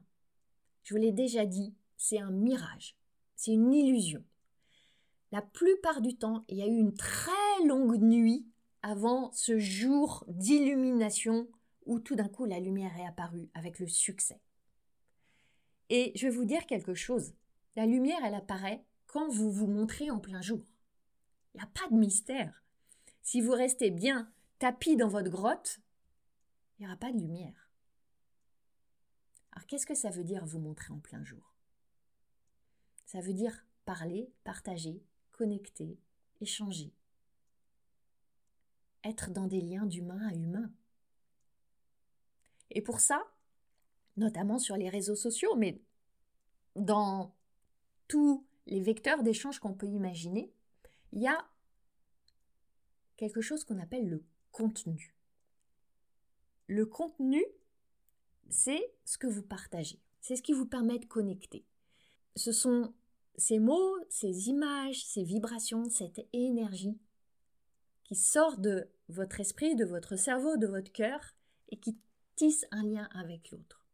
Je 0.84 0.94
vous 0.94 1.00
l'ai 1.00 1.14
déjà 1.14 1.46
dit, 1.46 1.74
c'est 1.96 2.20
un 2.20 2.32
mirage, 2.32 2.98
c'est 3.36 3.54
une 3.54 3.74
illusion. 3.74 4.24
La 5.32 5.42
plupart 5.42 6.02
du 6.02 6.18
temps, 6.18 6.44
il 6.50 6.58
y 6.58 6.62
a 6.62 6.68
eu 6.68 6.78
une 6.78 6.94
très 6.94 7.32
longue 7.66 7.98
nuit 8.02 8.46
avant 8.84 9.32
ce 9.32 9.58
jour 9.58 10.26
d'illumination 10.28 11.48
où 11.86 12.00
tout 12.00 12.16
d'un 12.16 12.28
coup 12.28 12.46
la 12.46 12.60
lumière 12.60 12.96
est 12.98 13.08
apparue 13.08 13.50
avec 13.54 13.80
le 13.80 13.88
succès. 13.88 14.40
Et 15.90 16.12
je 16.16 16.28
vais 16.28 16.34
vous 16.34 16.46
dire 16.46 16.66
quelque 16.66 16.94
chose. 16.94 17.34
La 17.76 17.86
lumière, 17.86 18.24
elle 18.24 18.36
apparaît 18.36 18.84
quand 19.08 19.30
vous 19.30 19.52
vous 19.52 19.68
montrez 19.68 20.12
en 20.12 20.20
plein 20.20 20.42
jour. 20.42 20.64
Il 21.54 21.58
n'y 21.58 21.64
a 21.64 21.68
pas 21.68 21.88
de 21.90 21.96
mystère. 21.96 22.64
Si 23.22 23.42
vous 23.42 23.52
restez 23.52 23.90
bien 23.90 24.32
tapis 24.60 24.96
dans 24.96 25.08
votre 25.08 25.30
grotte, 25.30 25.80
il 26.78 26.82
n'y 26.82 26.88
aura 26.88 26.98
pas 26.98 27.12
de 27.12 27.20
lumière. 27.20 27.70
Alors 29.52 29.66
qu'est-ce 29.68 29.86
que 29.86 29.96
ça 29.96 30.10
veut 30.10 30.24
dire 30.24 30.46
vous 30.46 30.60
montrer 30.60 30.92
en 30.92 31.00
plein 31.00 31.24
jour? 31.24 31.54
Ça 33.06 33.22
veut 33.22 33.34
dire 33.34 33.66
parler, 33.86 34.32
partager, 34.44 35.04
connecter, 35.32 36.00
échanger. 36.42 36.92
Être 39.04 39.32
dans 39.32 39.48
des 39.48 39.62
liens 39.62 39.86
d'humain 39.86 40.28
à 40.28 40.34
humain. 40.34 40.72
Et 42.72 42.82
pour 42.82 43.00
ça, 43.00 43.24
notamment 44.18 44.60
sur 44.60 44.78
les 44.78 44.90
réseaux 44.90 45.16
sociaux, 45.16 45.56
mais 45.56 45.82
dans 46.76 47.36
tous 48.08 48.46
les 48.66 48.82
vecteurs 48.82 49.24
d'échange 49.24 49.60
qu'on 49.60 49.74
peut 49.74 49.88
imaginer, 49.88 50.52
il 51.12 51.22
y 51.22 51.28
a 51.28 51.46
quelque 53.18 53.42
chose 53.42 53.64
qu'on 53.64 53.80
appelle 53.80 54.10
le 54.10 54.24
contenu. 54.52 55.16
Le 56.68 56.86
contenu, 56.86 57.44
c'est 58.50 58.94
ce 59.06 59.18
que 59.18 59.28
vous 59.28 59.44
partagez, 59.44 60.00
c'est 60.22 60.36
ce 60.36 60.42
qui 60.42 60.54
vous 60.54 60.66
permet 60.66 61.00
de 61.00 61.06
connecter. 61.06 61.66
Ce 62.36 62.52
sont 62.52 62.94
ces 63.36 63.60
mots, 63.60 63.98
ces 64.10 64.50
images, 64.50 65.06
ces 65.06 65.24
vibrations, 65.24 65.90
cette 65.90 66.26
énergie 66.34 66.98
qui 68.04 68.16
sort 68.16 68.58
de 68.58 68.88
votre 69.10 69.40
esprit, 69.40 69.76
de 69.76 69.86
votre 69.86 70.16
cerveau, 70.16 70.58
de 70.58 70.68
votre 70.68 70.92
cœur 70.92 71.36
et 71.70 71.78
qui 71.78 71.98
tisse 72.36 72.66
un 72.72 72.84
lien 72.84 73.10
avec 73.14 73.52
l'autre. 73.52 73.86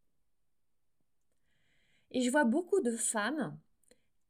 Et 2.10 2.22
je 2.22 2.30
vois 2.30 2.44
beaucoup 2.44 2.80
de 2.80 2.96
femmes 2.96 3.58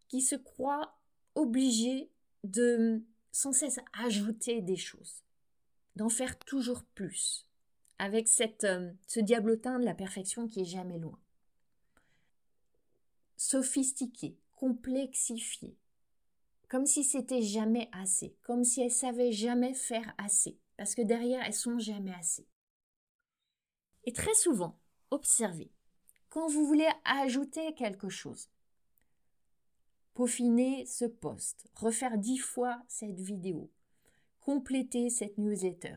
qui 0.08 0.20
se 0.20 0.36
croient 0.36 0.98
obligées 1.34 2.10
de 2.44 3.02
sans 3.32 3.52
cesse 3.52 3.78
ajouter 3.92 4.60
des 4.60 4.76
choses, 4.76 5.22
d'en 5.96 6.08
faire 6.08 6.38
toujours 6.38 6.82
plus, 6.82 7.46
avec 7.98 8.28
cette, 8.28 8.64
euh, 8.64 8.92
ce 9.06 9.20
diablotin 9.20 9.78
de 9.78 9.84
la 9.84 9.94
perfection 9.94 10.48
qui 10.48 10.62
est 10.62 10.64
jamais 10.64 10.98
loin. 10.98 11.18
sophistiquée, 13.36 14.36
complexifiée, 14.56 15.78
comme 16.68 16.84
si 16.84 17.04
c'était 17.04 17.40
jamais 17.40 17.88
assez, 17.92 18.36
comme 18.42 18.64
si 18.64 18.82
elles 18.82 18.90
savaient 18.90 19.32
jamais 19.32 19.72
faire 19.72 20.14
assez, 20.18 20.58
parce 20.80 20.94
que 20.94 21.02
derrière 21.02 21.44
elles 21.44 21.52
sont 21.52 21.78
jamais 21.78 22.14
assez. 22.14 22.48
Et 24.04 24.14
très 24.14 24.32
souvent, 24.32 24.78
observez, 25.10 25.70
quand 26.30 26.48
vous 26.48 26.66
voulez 26.66 26.88
ajouter 27.04 27.74
quelque 27.74 28.08
chose, 28.08 28.48
peaufiner 30.14 30.86
ce 30.86 31.04
post, 31.04 31.68
refaire 31.74 32.16
dix 32.16 32.38
fois 32.38 32.82
cette 32.88 33.20
vidéo, 33.20 33.70
compléter 34.40 35.10
cette 35.10 35.36
newsletter. 35.36 35.96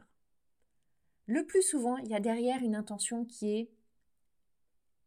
Le 1.28 1.46
plus 1.46 1.62
souvent, 1.62 1.96
il 1.96 2.10
y 2.10 2.16
a 2.16 2.20
derrière 2.20 2.62
une 2.62 2.76
intention 2.76 3.24
qui 3.24 3.56
est 3.56 3.72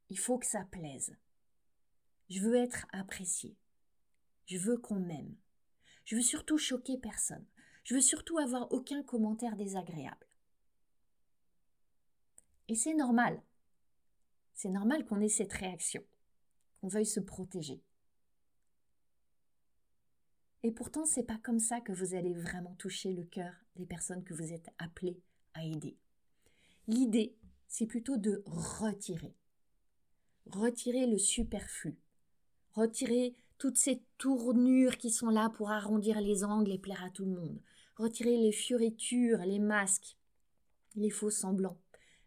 il 0.08 0.18
faut 0.18 0.38
que 0.38 0.46
ça 0.46 0.64
plaise. 0.64 1.14
Je 2.30 2.40
veux 2.40 2.56
être 2.56 2.86
apprécié. 2.94 3.58
Je 4.46 4.56
veux 4.56 4.78
qu'on 4.78 5.00
m'aime. 5.00 5.36
Je 6.06 6.16
veux 6.16 6.22
surtout 6.22 6.56
choquer 6.56 6.96
personne. 6.96 7.44
Je 7.86 7.94
veux 7.94 8.00
surtout 8.00 8.36
avoir 8.38 8.72
aucun 8.72 9.04
commentaire 9.04 9.54
désagréable. 9.54 10.26
Et 12.66 12.74
c'est 12.74 12.94
normal. 12.94 13.40
C'est 14.54 14.70
normal 14.70 15.06
qu'on 15.06 15.20
ait 15.20 15.28
cette 15.28 15.52
réaction, 15.52 16.02
qu'on 16.80 16.88
veuille 16.88 17.06
se 17.06 17.20
protéger. 17.20 17.80
Et 20.64 20.72
pourtant, 20.72 21.04
c'est 21.04 21.22
pas 21.22 21.38
comme 21.38 21.60
ça 21.60 21.80
que 21.80 21.92
vous 21.92 22.16
allez 22.16 22.34
vraiment 22.34 22.74
toucher 22.74 23.12
le 23.12 23.22
cœur 23.22 23.54
des 23.76 23.86
personnes 23.86 24.24
que 24.24 24.34
vous 24.34 24.52
êtes 24.52 24.68
appelés 24.78 25.22
à 25.54 25.64
aider. 25.64 25.96
L'idée, 26.88 27.36
c'est 27.68 27.86
plutôt 27.86 28.16
de 28.16 28.42
retirer. 28.46 29.36
Retirer 30.46 31.06
le 31.06 31.18
superflu. 31.18 31.96
Retirer 32.72 33.36
toutes 33.58 33.78
ces 33.78 34.02
tournures 34.18 34.98
qui 34.98 35.10
sont 35.10 35.30
là 35.30 35.50
pour 35.50 35.70
arrondir 35.70 36.20
les 36.20 36.44
angles 36.44 36.72
et 36.72 36.78
plaire 36.78 37.02
à 37.04 37.10
tout 37.10 37.24
le 37.24 37.32
monde. 37.32 37.60
Retirer 37.96 38.36
les 38.36 38.52
fioritures, 38.52 39.38
les 39.38 39.58
masques, 39.58 40.16
les 40.94 41.10
faux 41.10 41.30
semblants. 41.30 41.78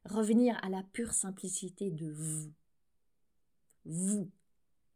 Revenir 0.05 0.57
à 0.63 0.69
la 0.69 0.83
pure 0.83 1.13
simplicité 1.13 1.91
de 1.91 2.09
vous. 2.11 2.51
Vous. 3.85 4.31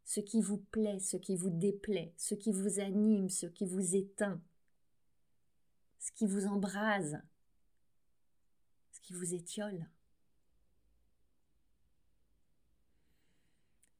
Ce 0.04 0.20
qui 0.20 0.40
vous 0.40 0.58
plaît, 0.58 0.98
ce 0.98 1.16
qui 1.16 1.36
vous 1.36 1.50
déplaît, 1.50 2.12
ce 2.16 2.34
qui 2.34 2.52
vous 2.52 2.80
anime, 2.80 3.28
ce 3.28 3.46
qui 3.46 3.64
vous 3.64 3.94
éteint, 3.94 4.40
ce 5.98 6.12
qui 6.12 6.26
vous 6.26 6.46
embrase, 6.46 7.18
ce 8.92 9.00
qui 9.00 9.14
vous 9.14 9.34
étiole. 9.34 9.88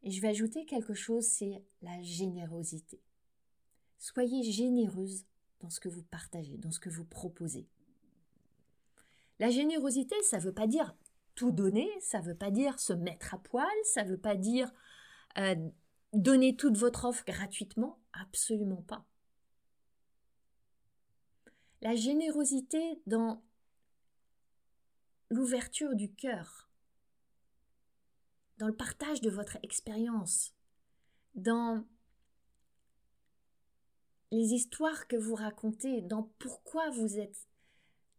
Et 0.05 0.11
je 0.11 0.21
vais 0.21 0.29
ajouter 0.29 0.67
quelque 0.67 0.93
chose, 0.93 1.25
c'est 1.25 1.64
la 1.81 2.01
générosité. 2.03 3.01
Soyez 3.99 4.43
généreuse 4.43 5.25
dans 5.61 5.71
ce 5.71 5.81
que 5.81 5.88
vous 5.88 6.03
partagez, 6.03 6.59
dans 6.59 6.71
ce 6.71 6.79
que 6.79 6.90
vous 6.90 7.07
proposez. 7.07 7.67
La 9.38 9.49
générosité, 9.49 10.14
ça 10.23 10.37
ne 10.37 10.43
veut 10.43 10.53
pas 10.53 10.67
dire 10.67 10.95
tout 11.35 11.51
donner, 11.51 11.88
ça 12.01 12.21
ne 12.21 12.27
veut 12.27 12.37
pas 12.37 12.51
dire 12.51 12.79
se 12.79 12.93
mettre 12.93 13.33
à 13.33 13.38
poil, 13.38 13.67
ça 13.83 14.05
ne 14.05 14.11
veut 14.11 14.21
pas 14.21 14.37
dire 14.37 14.71
euh, 15.38 15.57
donner 16.12 16.55
toute 16.55 16.77
votre 16.77 17.07
offre 17.07 17.25
gratuitement, 17.25 17.99
absolument 18.12 18.83
pas. 18.83 19.07
La 21.81 21.97
générosité 21.97 23.01
dans 23.07 23.43
l'ouverture 25.31 25.95
du 25.95 26.12
cœur, 26.12 26.63
dans 28.59 28.67
le 28.67 28.75
partage 28.75 29.21
de 29.21 29.31
votre 29.31 29.59
expérience, 29.62 30.55
dans 31.35 31.85
les 34.31 34.53
histoires 34.53 35.07
que 35.07 35.17
vous 35.17 35.35
racontez, 35.35 36.03
dans 36.03 36.31
pourquoi 36.38 36.90
vous 36.90 37.19
êtes 37.19 37.49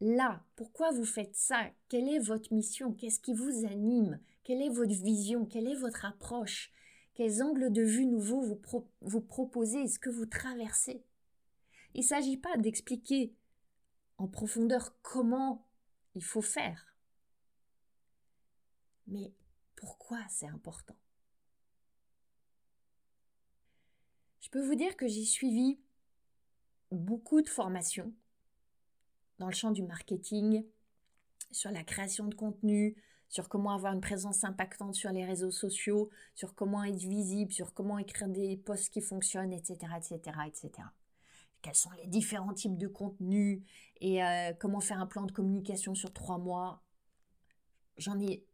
là, 0.02 0.43
pourquoi 0.56 0.91
vous 0.91 1.06
faites 1.06 1.36
ça, 1.36 1.69
quelle 1.89 2.10
est 2.10 2.19
votre 2.19 2.54
mission, 2.54 2.93
qu'est-ce 2.93 3.19
qui 3.19 3.34
vous 3.34 3.65
anime, 3.65 4.19
quelle 4.43 4.62
est 4.62 4.69
votre 4.69 4.93
vision, 4.93 5.45
quelle 5.45 5.67
est 5.67 5.76
votre 5.76 6.06
approche, 6.06 6.71
quels 7.13 7.41
angles 7.41 7.71
de 7.71 7.82
vue 7.82 8.06
nouveaux 8.06 8.41
vous, 8.41 8.60
vous 9.02 9.21
proposez, 9.21 9.88
ce 9.88 10.00
que 10.00 10.10
vous 10.10 10.26
traversez. 10.26 11.04
Il 11.93 12.02
ne 12.02 12.06
s'agit 12.06 12.38
pas 12.38 12.58
d'expliquer 12.58 13.34
en 14.17 14.28
profondeur 14.28 14.95
comment 15.02 15.65
il 16.13 16.24
faut 16.24 16.41
faire, 16.41 16.93
mais 19.08 19.34
pourquoi 19.75 20.19
c'est 20.29 20.47
important? 20.47 20.95
Je 24.41 24.49
peux 24.49 24.61
vous 24.61 24.75
dire 24.75 24.95
que 24.95 25.07
j'ai 25.07 25.25
suivi 25.25 25.79
beaucoup 26.91 27.41
de 27.41 27.49
formations 27.49 28.13
dans 29.39 29.47
le 29.47 29.53
champ 29.53 29.71
du 29.71 29.83
marketing, 29.83 30.63
sur 31.51 31.71
la 31.71 31.83
création 31.83 32.27
de 32.27 32.35
contenu, 32.35 32.95
sur 33.27 33.49
comment 33.49 33.71
avoir 33.71 33.93
une 33.93 34.01
présence 34.01 34.43
impactante 34.43 34.95
sur 34.95 35.11
les 35.11 35.25
réseaux 35.25 35.51
sociaux, 35.51 36.09
sur 36.35 36.55
comment 36.55 36.83
être 36.83 36.97
visible, 36.97 37.51
sur 37.51 37.73
comment 37.73 37.97
écrire 37.97 38.29
des 38.29 38.57
posts 38.57 38.93
qui 38.93 39.01
fonctionnent, 39.01 39.51
etc., 39.51 39.77
etc., 39.97 40.38
etc. 40.47 40.71
Quels 41.61 41.75
sont 41.75 41.91
les 41.91 42.07
différents 42.07 42.53
types 42.53 42.77
de 42.77 42.88
contenus 42.88 43.61
et 43.99 44.23
euh, 44.23 44.53
comment 44.59 44.79
faire 44.79 44.99
un 44.99 45.07
plan 45.07 45.25
de 45.25 45.31
communication 45.31 45.95
sur 45.95 46.13
trois 46.13 46.38
mois? 46.38 46.83
J'en 47.97 48.19
ai 48.19 48.45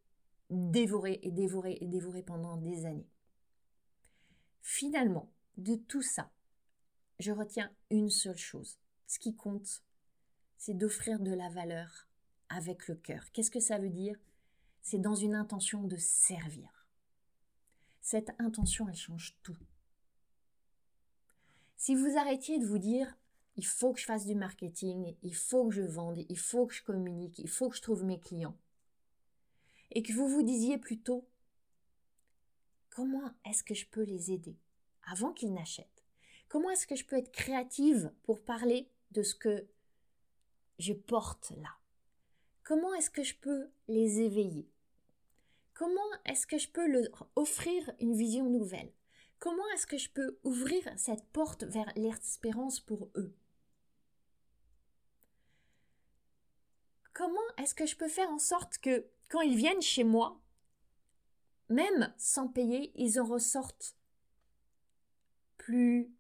dévoré 0.52 1.20
et 1.24 1.32
dévoré 1.32 1.78
et 1.82 1.88
dévoré 1.88 2.22
pendant 2.22 2.58
des 2.58 2.86
années. 2.86 3.10
Finalement, 4.62 5.32
de 5.58 5.76
tout 5.76 6.02
ça, 6.02 6.32
je 7.20 7.32
retiens 7.32 7.72
une 7.90 8.10
seule 8.10 8.38
chose. 8.38 8.78
Ce 9.08 9.18
qui 9.18 9.36
compte, 9.36 9.84
c'est 10.58 10.78
d'offrir 10.78 11.20
de 11.20 11.34
la 11.34 11.50
valeur 11.50 12.08
avec 12.50 12.88
le 12.88 12.96
cœur. 12.96 13.32
Qu'est-ce 13.32 13.52
que 13.52 13.60
ça 13.60 13.80
veut 13.80 13.90
dire? 13.90 14.18
C'est 14.82 15.00
dans 15.00 15.16
une 15.16 15.36
intention 15.36 15.84
de 15.84 15.98
servir. 15.98 16.88
Cette 18.02 18.32
intention, 18.40 18.88
elle 18.90 18.96
change 18.96 19.38
tout. 19.44 19.58
Si 21.78 21.96
vous 21.96 22.18
arrêtiez 22.18 22.60
de 22.60 22.66
vous 22.66 22.78
dire 22.78 23.16
il 23.58 23.66
faut 23.66 23.94
que 23.94 24.00
je 24.00 24.06
fasse 24.06 24.26
du 24.26 24.36
marketing, 24.36 25.16
il 25.24 25.36
faut 25.36 25.68
que 25.68 25.76
je 25.76 25.82
vende, 25.82 26.20
il 26.30 26.38
faut 26.38 26.66
que 26.66 26.74
je 26.74 26.84
communique, 26.84 27.40
il 27.40 27.50
faut 27.50 27.70
que 27.70 27.76
je 27.76 27.82
trouve 27.82 28.04
mes 28.04 28.20
clients, 28.20 28.58
et 29.92 30.04
que 30.04 30.14
vous 30.14 30.28
vous 30.28 30.44
disiez 30.44 30.78
plutôt 30.78 31.28
comment 32.90 33.32
est-ce 33.46 33.64
que 33.64 33.74
je 33.74 33.86
peux 33.86 34.04
les 34.04 34.32
aider 34.32 34.58
avant 35.04 35.34
qu'ils 35.34 35.54
n'achètent? 35.54 36.04
Comment 36.48 36.70
est-ce 36.70 36.88
que 36.88 36.96
je 36.96 37.06
peux 37.06 37.18
être 37.18 37.32
créative 37.32 38.12
pour 38.24 38.44
parler 38.44 38.90
de 39.12 39.24
ce 39.24 39.36
que 39.36 39.68
je 40.80 40.94
porte 40.94 41.52
là? 41.58 41.78
Comment 42.64 42.94
est-ce 42.94 43.10
que 43.10 43.24
je 43.24 43.36
peux 43.36 43.70
les 43.88 44.20
éveiller? 44.20 44.70
Comment 45.74 46.02
est-ce 46.26 46.46
que 46.46 46.58
je 46.58 46.70
peux 46.70 46.88
leur 46.88 47.28
offrir 47.36 47.92
une 48.00 48.16
vision 48.16 48.50
nouvelle? 48.50 48.92
Comment 49.40 49.68
est-ce 49.74 49.88
que 49.88 49.98
je 49.98 50.10
peux 50.10 50.38
ouvrir 50.44 50.84
cette 50.98 51.26
porte 51.30 51.64
vers 51.64 51.92
l'espérance 51.96 52.80
pour 52.80 53.10
eux? 53.16 53.36
Comment 57.14 57.40
est-ce 57.58 57.74
que 57.74 57.86
je 57.86 57.96
peux 57.96 58.08
faire 58.08 58.30
en 58.30 58.40
sorte 58.40 58.78
que 58.78 59.06
quand 59.32 59.42
ils 59.42 59.56
viennent 59.56 59.82
chez 59.82 60.04
moi, 60.04 60.42
même 61.70 62.14
sans 62.18 62.50
payer, 62.50 62.92
ils 62.96 63.18
en 63.18 63.26
ressortent 63.26 63.96
plus 65.58 66.14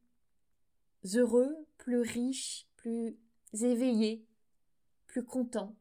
heureux, 1.13 1.67
plus 1.77 1.99
riches, 1.99 2.67
plus 2.77 3.19
éveillés, 3.51 4.25
plus 5.07 5.25
contents. 5.25 5.75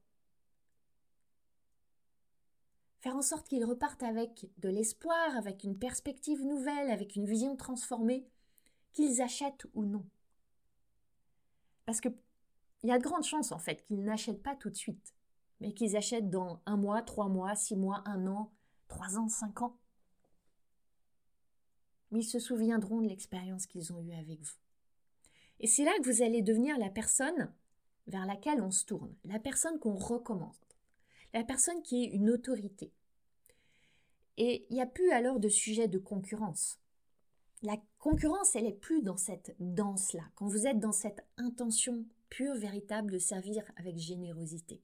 Faire 2.98 3.14
en 3.14 3.22
sorte 3.22 3.46
qu'ils 3.46 3.64
repartent 3.64 4.02
avec 4.02 4.50
de 4.58 4.68
l'espoir, 4.68 5.36
avec 5.36 5.62
une 5.62 5.78
perspective 5.78 6.42
nouvelle, 6.42 6.90
avec 6.90 7.14
une 7.14 7.26
vision 7.26 7.54
transformée, 7.54 8.26
qu'ils 8.92 9.22
achètent 9.22 9.66
ou 9.74 9.84
non. 9.84 10.04
Parce 11.86 12.00
qu'il 12.00 12.12
y 12.82 12.90
a 12.90 12.98
de 12.98 13.04
grandes 13.04 13.22
chances 13.22 13.52
en 13.52 13.60
fait 13.60 13.84
qu'ils 13.84 14.02
n'achètent 14.02 14.42
pas 14.42 14.56
tout 14.56 14.68
de 14.68 14.76
suite 14.76 15.14
mais 15.60 15.72
qu'ils 15.72 15.96
achètent 15.96 16.30
dans 16.30 16.60
un 16.66 16.76
mois, 16.76 17.02
trois 17.02 17.28
mois, 17.28 17.54
six 17.54 17.76
mois, 17.76 18.02
un 18.06 18.26
an, 18.26 18.50
trois 18.88 19.18
ans, 19.18 19.28
cinq 19.28 19.62
ans. 19.62 19.76
Mais 22.10 22.20
ils 22.20 22.28
se 22.28 22.38
souviendront 22.38 23.02
de 23.02 23.08
l'expérience 23.08 23.66
qu'ils 23.66 23.92
ont 23.92 24.02
eue 24.02 24.14
avec 24.14 24.40
vous. 24.40 24.58
Et 25.60 25.66
c'est 25.66 25.84
là 25.84 25.92
que 25.98 26.10
vous 26.10 26.22
allez 26.22 26.42
devenir 26.42 26.78
la 26.78 26.88
personne 26.88 27.52
vers 28.06 28.26
laquelle 28.26 28.62
on 28.62 28.70
se 28.70 28.84
tourne, 28.84 29.14
la 29.24 29.38
personne 29.38 29.78
qu'on 29.78 29.94
recommande, 29.94 30.56
la 31.34 31.44
personne 31.44 31.82
qui 31.82 32.04
est 32.04 32.08
une 32.08 32.30
autorité. 32.30 32.92
Et 34.38 34.66
il 34.70 34.74
n'y 34.74 34.82
a 34.82 34.86
plus 34.86 35.10
alors 35.10 35.38
de 35.38 35.48
sujet 35.48 35.86
de 35.86 35.98
concurrence. 35.98 36.80
La 37.62 37.76
concurrence, 37.98 38.56
elle 38.56 38.64
n'est 38.64 38.72
plus 38.72 39.02
dans 39.02 39.18
cette 39.18 39.54
danse-là, 39.60 40.22
quand 40.34 40.46
vous 40.46 40.66
êtes 40.66 40.80
dans 40.80 40.92
cette 40.92 41.22
intention 41.36 42.06
pure, 42.30 42.54
véritable 42.54 43.12
de 43.12 43.18
servir 43.18 43.62
avec 43.76 43.98
générosité 43.98 44.80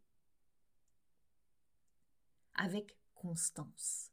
avec 2.56 2.96
constance. 3.14 4.10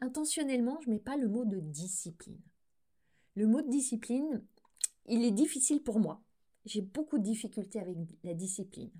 Intentionnellement, 0.00 0.78
je 0.82 0.88
ne 0.88 0.94
mets 0.94 1.00
pas 1.00 1.16
le 1.16 1.28
mot 1.28 1.44
de 1.44 1.58
discipline. 1.58 2.40
Le 3.34 3.46
mot 3.46 3.62
de 3.62 3.68
discipline, 3.68 4.44
il 5.06 5.24
est 5.24 5.32
difficile 5.32 5.82
pour 5.82 5.98
moi. 5.98 6.22
J'ai 6.64 6.82
beaucoup 6.82 7.18
de 7.18 7.24
difficultés 7.24 7.80
avec 7.80 7.96
la 8.22 8.34
discipline. 8.34 8.90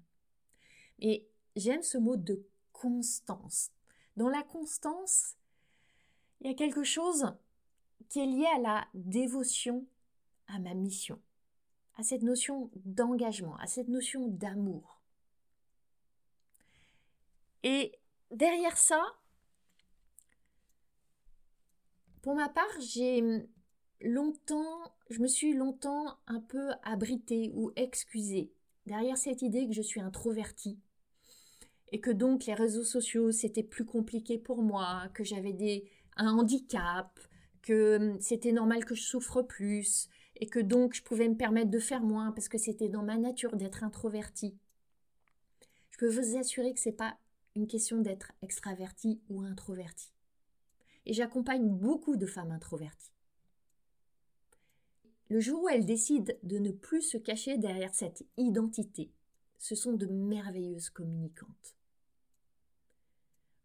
Et 1.01 1.29
j'aime 1.57 1.83
ce 1.83 1.99
mot 1.99 2.17
de 2.17 2.45
constance. 2.73 3.71
Dans 4.17 4.29
la 4.29 4.43
constance, 4.43 5.37
il 6.41 6.47
y 6.49 6.51
a 6.51 6.55
quelque 6.55 6.85
chose 6.85 7.33
qui 8.09 8.21
est 8.21 8.27
lié 8.27 8.47
à 8.57 8.61
la 8.61 8.89
dévotion 8.95 9.87
à 10.47 10.59
ma 10.59 10.75
mission, 10.75 11.21
à 11.97 12.03
cette 12.03 12.23
notion 12.23 12.71
d'engagement, 12.85 13.57
à 13.57 13.67
cette 13.67 13.89
notion 13.89 14.29
d'amour. 14.29 15.01
Et 17.63 17.93
derrière 18.31 18.77
ça, 18.77 19.03
pour 22.23 22.35
ma 22.35 22.49
part, 22.49 22.81
j'ai 22.81 23.23
longtemps, 24.01 24.93
je 25.11 25.21
me 25.21 25.29
suis 25.29 25.55
longtemps 25.55 26.19
un 26.27 26.41
peu 26.41 26.71
abritée 26.83 27.51
ou 27.55 27.73
excusée 27.77 28.53
derrière 28.87 29.19
cette 29.19 29.43
idée 29.43 29.67
que 29.67 29.75
je 29.75 29.83
suis 29.83 30.01
introvertie 30.01 30.79
et 31.93 32.01
que 32.01 32.11
donc 32.11 32.47
les 32.47 32.55
réseaux 32.55 32.85
sociaux 32.85 33.33
c'était 33.33 33.63
plus 33.63 33.85
compliqué 33.85 34.39
pour 34.39 34.63
moi, 34.63 35.09
que 35.15 35.25
j'avais 35.25 35.53
des 35.53 35.91
un 36.17 36.37
handicap, 36.37 37.19
que 37.63 37.97
hum, 37.97 38.21
c'était 38.21 38.53
normal 38.53 38.85
que 38.85 38.95
je 38.95 39.03
souffre 39.03 39.43
plus 39.43 40.09
et 40.37 40.47
que 40.47 40.59
donc 40.59 40.95
je 40.95 41.03
pouvais 41.03 41.29
me 41.29 41.37
permettre 41.37 41.71
de 41.71 41.79
faire 41.79 42.03
moins 42.03 42.33
parce 42.33 42.49
que 42.49 42.59
c'était 42.59 42.89
dans 42.89 43.03
ma 43.03 43.17
nature 43.17 43.57
d'être 43.57 43.85
introvertie. 43.85 44.57
Je 45.91 45.99
peux 45.99 46.09
vous 46.09 46.37
assurer 46.37 46.73
que 46.75 46.81
c'est 46.81 46.93
pas 46.93 47.19
une 47.55 47.67
question 47.67 48.01
d'être 48.01 48.33
extraverti 48.43 49.21
ou 49.29 49.43
introverti. 49.43 50.13
Et 51.07 51.13
j'accompagne 51.13 51.69
beaucoup 51.69 52.17
de 52.17 52.27
femmes 52.27 52.51
introverties. 52.51 53.13
Le 55.31 55.41
jour 55.41 55.63
où 55.63 55.69
elles 55.69 55.85
décident 55.85 56.33
de 56.43 56.59
ne 56.59 56.71
plus 56.71 57.03
se 57.03 57.19
cacher 57.19 57.59
derrière 57.59 57.95
cette 57.95 58.25
identité, 58.37 59.11
ce 59.59 59.75
sont 59.75 59.93
de 59.93 60.07
merveilleuses 60.07 60.91
communicantes. 60.91 61.77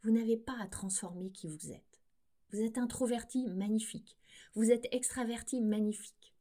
Vous 0.01 0.11
n'avez 0.11 0.37
pas 0.37 0.57
à 0.59 0.67
transformer 0.67 1.31
qui 1.31 1.47
vous 1.47 1.71
êtes. 1.71 2.01
Vous 2.51 2.59
êtes 2.59 2.77
introverti, 2.77 3.47
magnifique. 3.47 4.17
Vous 4.53 4.71
êtes 4.71 4.87
extraverti, 4.91 5.61
magnifique. 5.61 6.35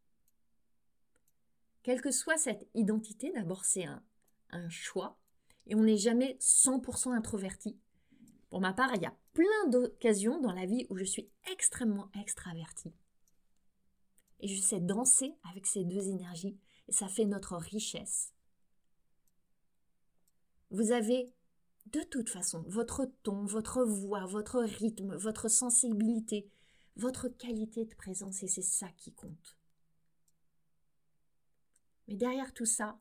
Quelle 1.82 2.00
que 2.00 2.10
soit 2.10 2.36
cette 2.36 2.68
identité, 2.74 3.32
d'abord 3.32 3.64
c'est 3.64 3.84
un, 3.84 4.02
un 4.50 4.68
choix, 4.68 5.18
et 5.66 5.74
on 5.74 5.82
n'est 5.82 5.96
jamais 5.96 6.36
100% 6.40 7.12
introverti. 7.12 7.76
Pour 8.50 8.60
ma 8.60 8.72
part, 8.72 8.94
il 8.94 9.02
y 9.02 9.06
a 9.06 9.16
plein 9.32 9.68
d'occasions 9.68 10.40
dans 10.40 10.52
la 10.52 10.66
vie 10.66 10.86
où 10.90 10.96
je 10.96 11.04
suis 11.04 11.28
extrêmement 11.50 12.10
extraverti. 12.20 12.92
Et 14.40 14.48
je 14.48 14.60
sais 14.60 14.80
danser 14.80 15.34
avec 15.50 15.66
ces 15.66 15.84
deux 15.84 16.08
énergies, 16.08 16.58
et 16.88 16.92
ça 16.92 17.08
fait 17.08 17.24
notre 17.24 17.56
richesse. 17.56 18.32
Vous 20.70 20.90
avez 20.90 21.32
de 21.86 22.00
toute 22.00 22.28
façon 22.28 22.64
votre 22.66 23.06
ton, 23.22 23.44
votre 23.44 23.84
voix, 23.84 24.26
votre 24.26 24.60
rythme, 24.60 25.14
votre 25.16 25.48
sensibilité, 25.48 26.48
votre 26.96 27.28
qualité 27.28 27.84
de 27.84 27.94
présence, 27.94 28.42
et 28.42 28.48
c'est 28.48 28.62
ça 28.62 28.88
qui 28.96 29.12
compte. 29.12 29.56
Mais 32.08 32.16
derrière 32.16 32.52
tout 32.52 32.66
ça, 32.66 32.98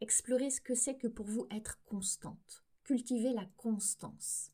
explorez 0.00 0.50
ce 0.50 0.60
que 0.60 0.74
c'est 0.74 0.96
que 0.96 1.08
pour 1.08 1.26
vous 1.26 1.46
être 1.50 1.82
constante. 1.84 2.64
Cultivez 2.84 3.32
la 3.32 3.46
constance. 3.56 4.52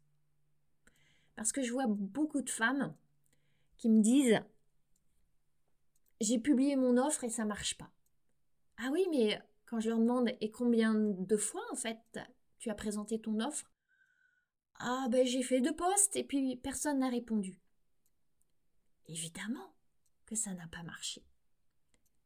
Parce 1.37 1.53
que 1.53 1.63
je 1.63 1.73
vois 1.73 1.87
beaucoup 1.87 2.43
de 2.43 2.51
femmes 2.51 2.95
qui 3.77 3.89
me 3.89 4.03
disent 4.03 4.41
J'ai 6.21 6.39
publié 6.39 6.77
mon 6.77 6.97
offre 6.97 7.25
et 7.25 7.31
ça 7.31 7.45
marche 7.45 7.77
pas. 7.77 7.91
Ah 8.79 8.91
oui, 8.93 9.07
mais 9.11 9.41
quand 9.67 9.81
je 9.81 9.89
leur 9.89 9.99
demande 9.99 10.31
et 10.41 10.51
combien 10.51 10.95
de 10.95 11.37
fois 11.37 11.65
en 11.71 11.77
fait 11.77 12.21
tu 12.59 12.71
as 12.71 12.75
présenté 12.75 13.21
ton 13.21 13.41
offre? 13.41 13.71
Ah 14.79 15.07
ben 15.11 15.27
j'ai 15.27 15.43
fait 15.43 15.61
deux 15.61 15.75
postes 15.75 16.17
et 16.17 16.25
puis 16.25 16.57
personne 16.57 17.01
n'a 17.01 17.09
répondu. 17.09 17.59
Évidemment 19.07 19.75
que 20.27 20.35
ça 20.35 20.55
n'a 20.55 20.67
pas 20.69 20.83
marché. 20.83 21.25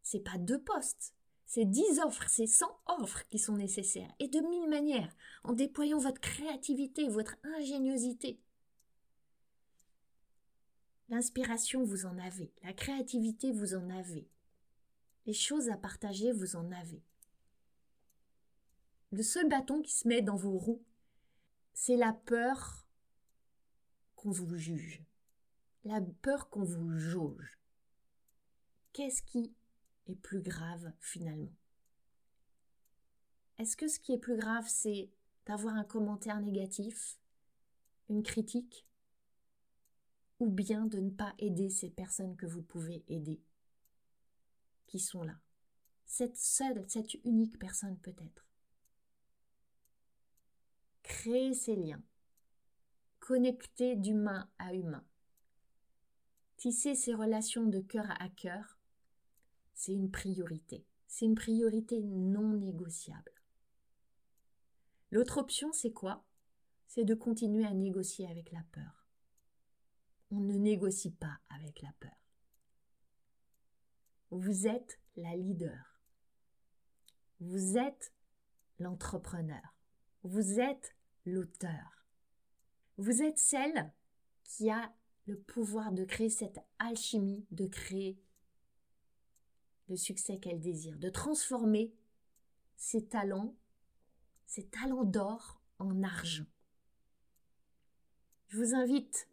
C'est 0.03 0.21
pas 0.21 0.39
deux 0.39 0.63
postes, 0.63 1.16
c'est 1.47 1.65
dix 1.65 2.01
offres, 2.01 2.29
c'est 2.29 2.47
cent 2.47 2.81
offres 2.87 3.27
qui 3.29 3.39
sont 3.39 3.57
nécessaires, 3.57 4.13
et 4.19 4.29
de 4.29 4.41
mille 4.41 4.69
manières, 4.69 5.15
en 5.45 5.53
déployant 5.53 5.99
votre 5.99 6.21
créativité, 6.21 7.09
votre 7.09 7.37
ingéniosité. 7.45 8.41
L'inspiration, 11.09 11.85
vous 11.85 12.05
en 12.05 12.19
avez, 12.19 12.53
la 12.65 12.73
créativité, 12.73 13.53
vous 13.53 13.75
en 13.75 13.89
avez. 13.91 14.29
Les 15.25 15.33
choses 15.33 15.69
à 15.69 15.77
partager, 15.77 16.33
vous 16.33 16.57
en 16.57 16.71
avez. 16.73 17.03
Le 19.13 19.23
seul 19.23 19.49
bâton 19.49 19.83
qui 19.83 19.93
se 19.93 20.09
met 20.09 20.23
dans 20.23 20.37
vos 20.37 20.59
roues, 20.59 20.83
c'est 21.75 21.97
la 21.97 22.13
peur 22.13 22.89
qu'on 24.17 24.31
vous 24.33 24.57
juge, 24.57 25.01
la 25.85 26.01
peur 26.23 26.51
qu'on 26.51 26.65
vous 26.65 26.99
jauge. 26.99 27.61
Qu'est-ce 28.93 29.23
qui 29.23 29.55
est 30.07 30.17
plus 30.17 30.41
grave 30.41 30.93
finalement 31.01 31.53
Est-ce 33.59 33.77
que 33.77 33.89
ce 33.89 33.99
qui 33.99 34.13
est 34.13 34.19
plus 34.19 34.37
grave, 34.37 34.67
c'est 34.69 35.11
d'avoir 35.47 35.75
un 35.75 35.85
commentaire 35.85 36.41
négatif, 36.41 37.19
une 38.09 38.23
critique, 38.23 38.87
ou 40.39 40.51
bien 40.51 40.87
de 40.87 40.99
ne 40.99 41.11
pas 41.11 41.35
aider 41.39 41.71
ces 41.71 41.91
personnes 41.91 42.37
que 42.37 42.47
vous 42.47 42.63
pouvez 42.63 43.05
aider, 43.09 43.41
qui 44.87 44.99
sont 44.99 45.23
là? 45.23 45.39
Cette 46.05 46.37
seule, 46.37 46.85
cette 46.89 47.15
unique 47.25 47.59
personne 47.59 47.99
peut-être. 47.99 48.47
Créer 51.03 51.53
ces 51.53 51.77
liens. 51.77 52.03
Connecter 53.19 53.97
d'humain 53.97 54.49
à 54.59 54.75
humain. 54.75 55.05
Tisser 56.57 56.95
ces 56.95 57.15
relations 57.15 57.67
de 57.67 57.81
cœur 57.81 58.07
à 58.21 58.29
cœur, 58.29 58.76
c'est 59.77 59.93
une 59.93 60.11
priorité. 60.11 60.85
C'est 61.07 61.27
une 61.27 61.37
priorité 61.37 62.03
non 62.03 62.55
négociable. 62.55 63.33
L'autre 65.13 65.39
option, 65.39 65.71
c'est 65.73 65.93
quoi? 65.93 66.25
C'est 66.89 67.05
de 67.05 67.15
continuer 67.15 67.65
à 67.65 67.75
négocier 67.75 68.27
avec 68.27 68.51
la 68.51 68.65
peur. 68.73 69.07
On 70.31 70.41
ne 70.41 70.55
négocie 70.55 71.13
pas 71.13 71.39
avec 71.51 71.83
la 71.83 71.93
peur. 72.01 72.17
Vous 74.31 74.67
êtes 74.67 74.99
la 75.15 75.37
leader. 75.37 76.01
Vous 77.41 77.77
êtes 77.77 78.13
l'entrepreneur. 78.79 79.77
Vous 80.25 80.59
êtes 80.59 80.97
l'auteur. 81.27 82.07
Vous 82.97 83.23
êtes 83.23 83.39
celle 83.39 83.93
qui 84.43 84.71
a 84.71 84.93
le 85.27 85.39
pouvoir 85.39 85.93
de 85.93 86.05
créer 86.05 86.31
cette 86.31 86.61
alchimie, 86.79 87.47
de 87.51 87.67
créer 87.67 88.19
le 89.89 89.97
succès 89.97 90.39
qu'elle 90.39 90.61
désire, 90.61 90.99
de 90.99 91.09
transformer 91.09 91.93
ses 92.77 93.07
talents, 93.07 93.55
ses 94.47 94.67
talents 94.67 95.05
d'or 95.05 95.61
en 95.79 96.03
argent. 96.03 96.47
Je 98.49 98.59
vous 98.59 98.75
invite 98.75 99.29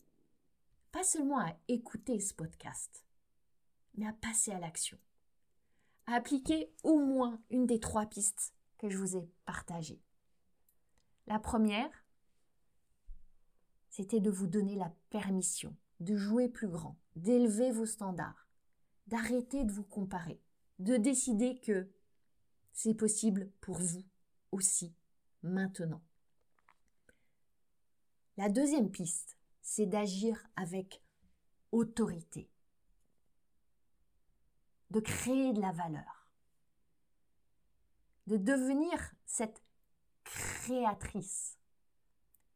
pas 0.91 1.03
seulement 1.03 1.39
à 1.39 1.55
écouter 1.67 2.19
ce 2.19 2.33
podcast, 2.33 3.03
mais 3.95 4.07
à 4.07 4.13
passer 4.13 4.51
à 4.51 4.59
l'action, 4.59 4.97
à 6.07 6.15
appliquer 6.15 6.71
au 6.83 6.99
moins 6.99 7.41
une 7.49 7.65
des 7.65 7.79
trois 7.79 8.05
pistes 8.05 8.53
que 8.77 8.89
je 8.89 8.97
vous 8.97 9.15
ai 9.15 9.29
partagées. 9.45 10.01
La 11.27 11.39
première, 11.39 12.05
c'était 13.89 14.19
de 14.19 14.29
vous 14.29 14.47
donner 14.47 14.75
la 14.75 14.91
permission 15.09 15.75
de 15.99 16.15
jouer 16.15 16.49
plus 16.49 16.67
grand, 16.67 16.97
d'élever 17.15 17.71
vos 17.71 17.85
standards, 17.85 18.47
d'arrêter 19.07 19.63
de 19.63 19.71
vous 19.71 19.83
comparer, 19.83 20.39
de 20.79 20.97
décider 20.97 21.59
que 21.59 21.89
c'est 22.71 22.93
possible 22.95 23.51
pour 23.61 23.77
vous 23.77 24.03
aussi 24.51 24.93
maintenant. 25.43 26.01
La 28.37 28.49
deuxième 28.49 28.89
piste, 28.89 29.37
c'est 29.61 29.85
d'agir 29.85 30.43
avec 30.55 31.01
autorité, 31.71 32.49
de 34.89 34.99
créer 34.99 35.53
de 35.53 35.61
la 35.61 35.71
valeur, 35.71 36.27
de 38.27 38.37
devenir 38.37 39.13
cette 39.25 39.61
créatrice. 40.23 41.57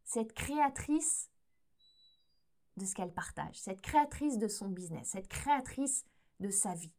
Cette 0.03 0.33
créatrice 0.33 1.29
de 2.77 2.85
ce 2.85 2.95
qu'elle 2.95 3.13
partage, 3.13 3.59
cette 3.59 3.81
créatrice 3.81 4.37
de 4.37 4.47
son 4.47 4.69
business, 4.69 5.09
cette 5.09 5.27
créatrice 5.27 6.05
de 6.39 6.49
sa 6.49 6.73
vie, 6.73 6.93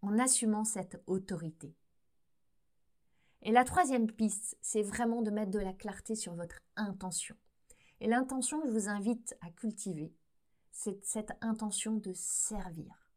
en 0.00 0.18
assumant 0.18 0.64
cette 0.64 1.02
autorité. 1.06 1.74
Et 3.42 3.50
la 3.50 3.64
troisième 3.64 4.10
piste, 4.10 4.56
c'est 4.60 4.82
vraiment 4.82 5.22
de 5.22 5.30
mettre 5.30 5.50
de 5.50 5.58
la 5.58 5.72
clarté 5.72 6.14
sur 6.14 6.34
votre 6.34 6.60
intention. 6.76 7.36
Et 8.00 8.06
l'intention 8.08 8.60
que 8.60 8.68
je 8.68 8.72
vous 8.72 8.88
invite 8.88 9.36
à 9.40 9.50
cultiver, 9.50 10.14
c'est 10.70 11.04
cette 11.04 11.32
intention 11.40 11.96
de 11.96 12.12
servir. 12.14 13.12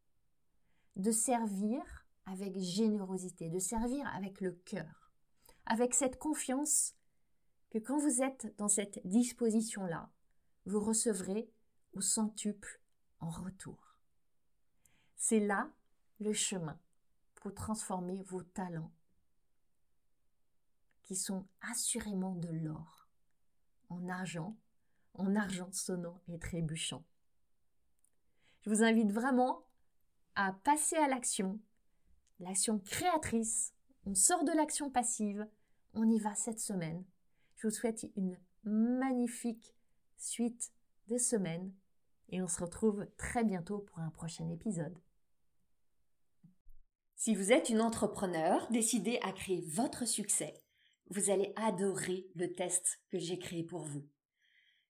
De 0.96 1.12
servir 1.12 1.82
avec 2.26 2.58
générosité, 2.60 3.50
de 3.50 3.60
servir 3.60 4.08
avec 4.16 4.42
le 4.42 4.52
cœur, 4.52 5.12
avec 5.66 5.94
cette 5.94 6.18
confiance 6.18 6.96
que 7.70 7.78
quand 7.78 7.98
vous 7.98 8.22
êtes 8.22 8.56
dans 8.58 8.68
cette 8.68 9.06
disposition-là, 9.06 10.10
vous 10.66 10.80
recevrez 10.80 11.50
au 11.94 12.02
centuple 12.02 12.82
en 13.20 13.30
retour. 13.30 13.95
C'est 15.16 15.40
là 15.40 15.70
le 16.20 16.34
chemin 16.34 16.80
pour 17.36 17.54
transformer 17.54 18.24
vos 18.24 18.44
talents, 18.44 18.92
qui 21.04 21.16
sont 21.16 21.46
assurément 21.62 22.36
de 22.36 22.50
l'or, 22.50 23.08
en 23.90 24.10
argent, 24.10 24.58
en 25.14 25.36
argent 25.36 25.72
sonnant 25.72 26.22
et 26.28 26.40
trébuchant. 26.40 27.04
Je 28.62 28.70
vous 28.70 28.84
invite 28.84 29.12
vraiment 29.12 29.64
à 30.36 30.54
passer 30.54 30.96
à 30.96 31.08
l'action, 31.08 31.60
l'action 32.40 32.80
créatrice. 32.80 33.74
On 34.06 34.16
sort 34.16 34.44
de 34.44 34.52
l'action 34.52 34.90
passive, 34.90 35.48
on 35.94 36.10
y 36.10 36.20
va 36.20 36.36
cette 36.36 36.60
semaine. 36.60 37.04
Je 37.56 37.68
vous 37.68 37.74
souhaite 37.74 38.06
une 38.16 38.38
magnifique 38.64 39.76
suite 40.18 40.72
de 41.08 41.18
semaines 41.18 41.72
et 42.30 42.42
on 42.42 42.48
se 42.48 42.62
retrouve 42.62 43.08
très 43.18 43.44
bientôt 43.44 43.80
pour 43.80 44.00
un 44.00 44.10
prochain 44.10 44.50
épisode. 44.50 44.98
Si 47.26 47.34
vous 47.34 47.52
êtes 47.52 47.70
une 47.70 47.82
entrepreneur 47.82 48.68
décidée 48.70 49.18
à 49.24 49.32
créer 49.32 49.66
votre 49.68 50.08
succès, 50.08 50.62
vous 51.10 51.32
allez 51.32 51.54
adorer 51.56 52.28
le 52.36 52.54
test 52.54 53.00
que 53.12 53.18
j'ai 53.18 53.40
créé 53.40 53.64
pour 53.64 53.82
vous. 53.82 54.04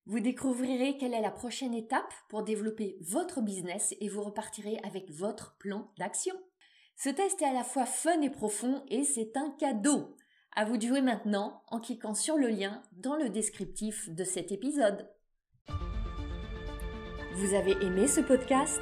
Vous 0.05 0.19
découvrirez 0.19 0.97
quelle 0.97 1.13
est 1.13 1.21
la 1.21 1.31
prochaine 1.31 1.73
étape 1.73 2.13
pour 2.27 2.43
développer 2.43 2.97
votre 2.99 3.39
business 3.39 3.95
et 4.01 4.09
vous 4.09 4.21
repartirez 4.21 4.77
avec 4.83 5.09
votre 5.11 5.55
plan 5.59 5.93
d'action. 5.97 6.35
Ce 6.97 7.07
test 7.07 7.41
est 7.41 7.45
à 7.45 7.53
la 7.53 7.63
fois 7.63 7.85
fun 7.85 8.19
et 8.19 8.29
profond 8.29 8.83
et 8.89 9.05
c'est 9.05 9.37
un 9.37 9.51
cadeau. 9.51 10.17
À 10.57 10.65
vous 10.65 10.75
de 10.75 10.87
jouer 10.87 11.01
maintenant 11.01 11.63
en 11.69 11.79
cliquant 11.79 12.15
sur 12.15 12.35
le 12.35 12.49
lien 12.49 12.83
dans 12.97 13.15
le 13.15 13.29
descriptif 13.29 14.09
de 14.09 14.25
cet 14.25 14.51
épisode. 14.51 15.09
Vous 17.35 17.53
avez 17.53 17.81
aimé 17.81 18.07
ce 18.07 18.19
podcast? 18.19 18.81